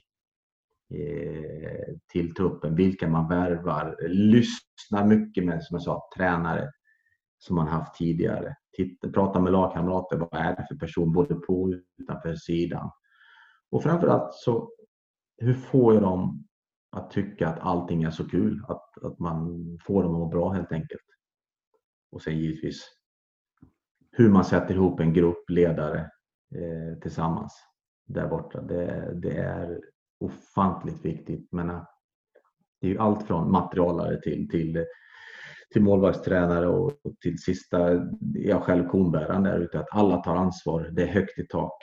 [2.11, 3.97] till truppen, vilka man värvar.
[4.07, 6.69] Lyssna mycket med, som jag sa, tränare
[7.45, 10.17] som man haft tidigare titta, prata med lagkamrater.
[10.17, 12.91] Vad är det för person både på och utanför sidan?
[13.71, 14.71] Och framförallt så
[15.37, 16.47] hur får jag dem
[16.91, 18.65] att tycka att allting är så kul?
[18.67, 21.01] Att, att man får dem att må bra helt enkelt.
[22.11, 22.83] Och sen givetvis
[24.11, 25.99] hur man sätter ihop en grupp ledare
[26.55, 27.53] eh, tillsammans
[28.05, 28.61] där borta.
[28.61, 29.81] Det, det, är
[30.19, 31.51] ofantligt viktigt.
[31.51, 31.83] Men eh,
[32.81, 34.85] det är ju allt från materialare till, till
[35.73, 37.77] till målvaktstränare och till sista,
[38.33, 40.89] jag själv konbäraren där ute, att alla tar ansvar.
[40.91, 41.77] Det är högt i tak.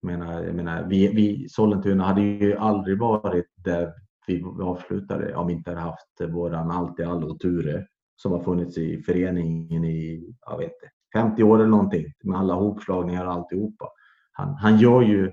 [0.00, 3.92] Jag menar, jag menar, vi, vi Sollentuna hade ju aldrig varit där
[4.26, 8.78] vi avslutade om vi inte hade haft våran allt i allo Ture som har funnits
[8.78, 13.88] i föreningen i, jag vet inte, 50 år eller någonting med alla hopslagningar och alltihopa.
[14.32, 15.32] Han, han gör ju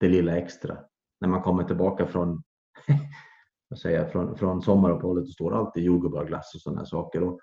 [0.00, 0.78] det lilla extra
[1.20, 2.42] när man kommer tillbaka från
[3.78, 7.22] säger från, från sommaruppehållet och står alltid jordgubbar, och sådana saker.
[7.22, 7.40] Och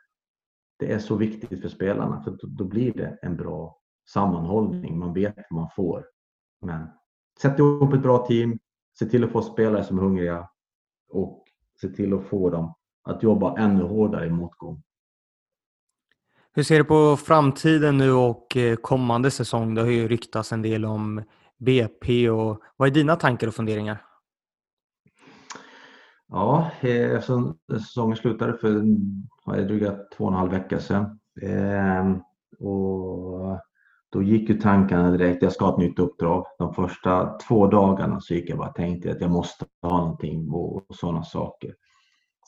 [0.79, 4.99] det är så viktigt för spelarna för då, då blir det en bra sammanhållning.
[4.99, 6.05] Man vet vad man får.
[6.61, 6.87] Men
[7.41, 8.59] sätt ihop ett bra team,
[8.99, 10.49] se till att få spelare som är hungriga
[11.09, 11.43] och
[11.81, 12.73] se till att få dem
[13.03, 14.83] att jobba ännu hårdare i motgång.
[16.53, 19.75] Hur ser du på framtiden nu och eh, kommande säsong?
[19.75, 21.23] Det har ju ryktats en del om
[21.57, 24.06] BP och vad är dina tankar och funderingar?
[26.29, 28.69] Ja, eh, eftersom säsongen slutade för
[29.63, 31.19] dryga två och en halv vecka sedan.
[31.41, 32.11] Eh,
[32.67, 33.59] och
[34.11, 36.45] då gick ju tankarna direkt, jag ska ha ett nytt uppdrag.
[36.59, 40.51] De första två dagarna så gick jag bara och tänkte att jag måste ha någonting
[40.51, 41.73] och, sådana saker.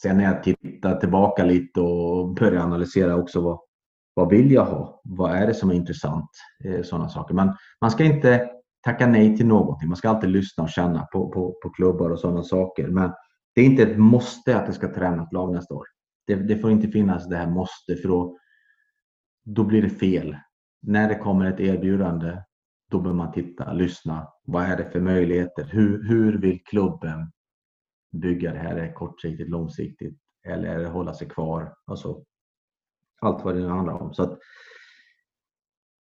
[0.01, 3.59] Sen när jag tittar tillbaka lite och börjar analysera också vad,
[4.13, 5.01] vad vill jag ha?
[5.03, 6.29] Vad är det som är intressant?
[6.65, 7.33] Eh, sådana saker.
[7.33, 8.49] Men man ska inte
[8.85, 9.87] tacka nej till någonting.
[9.89, 12.87] Man ska alltid lyssna och känna på, på, på klubbar och sådana saker.
[12.87, 13.11] Men
[13.59, 15.85] det är inte ett måste att det ska träna ett lag nästa år.
[16.27, 18.37] Det, det, får inte finnas det här måste för då,
[19.45, 20.37] då blir det fel.
[20.81, 22.37] När det kommer ett erbjudande
[22.89, 24.27] då bör man titta, lyssna.
[24.43, 25.63] Vad är det för möjligheter?
[25.63, 27.31] Hur, hur vill klubben
[28.11, 28.75] bygga det här?
[28.75, 31.75] Är det kortsiktigt, långsiktigt eller är det hålla sig kvar?
[31.85, 32.23] Alltså,
[33.21, 34.13] allt vad det nu handlar om.
[34.13, 34.39] Så att,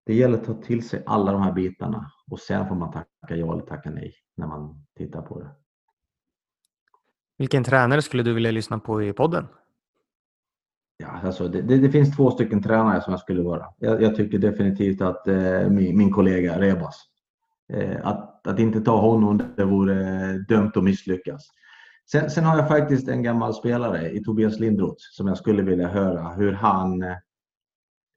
[0.06, 3.36] det gäller att ta till sig alla de här bitarna och sen får man tacka
[3.36, 5.50] ja eller tacka nej när man tittar på det.
[7.38, 9.46] Vilken tränare skulle du vilja lyssna på i podden?
[10.96, 13.66] Ja, alltså det, det, det finns två stycken tränare som jag skulle vara.
[13.78, 17.04] Jag, jag tycker definitivt att eh, min, min, kollega Rebas,
[17.72, 21.48] eh, att, att inte ta honom, det vore eh, dömt att misslyckas.
[22.10, 25.88] Sen, sen, har jag faktiskt en gammal spelare i Tobias Lindroth som jag skulle vilja
[25.88, 27.04] höra hur han,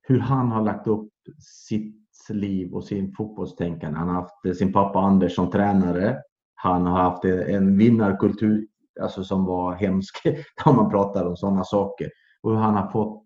[0.02, 1.96] hur han har lagt upp sitt
[2.30, 4.00] liv och sin fotbollstänkande.
[4.00, 6.18] Han har haft sin pappa Anders som tränare.
[6.56, 8.68] Han har haft en vinnarkultur
[9.02, 10.16] alltså som var hemsk
[10.66, 12.10] om man pratar om sådana saker.
[12.44, 13.24] Och hur han har fått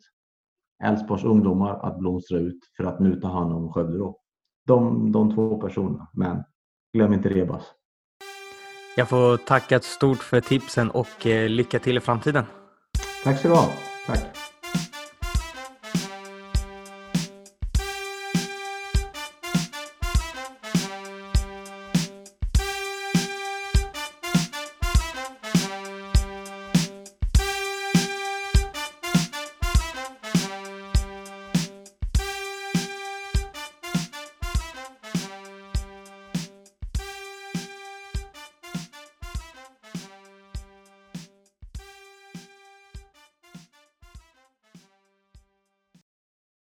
[0.84, 3.98] Elfsborgs ungdomar att blomstra ut för att nu ta hand om Skövde.
[3.98, 4.20] Då.
[4.68, 6.08] De, de två personerna.
[6.14, 6.44] Men
[6.94, 7.64] glöm inte Rebas.
[8.98, 12.46] Jag får tacka stort för tipsen och eh, lycka till i framtiden.
[13.24, 13.70] Tack så du ha.
[14.08, 14.45] Tack.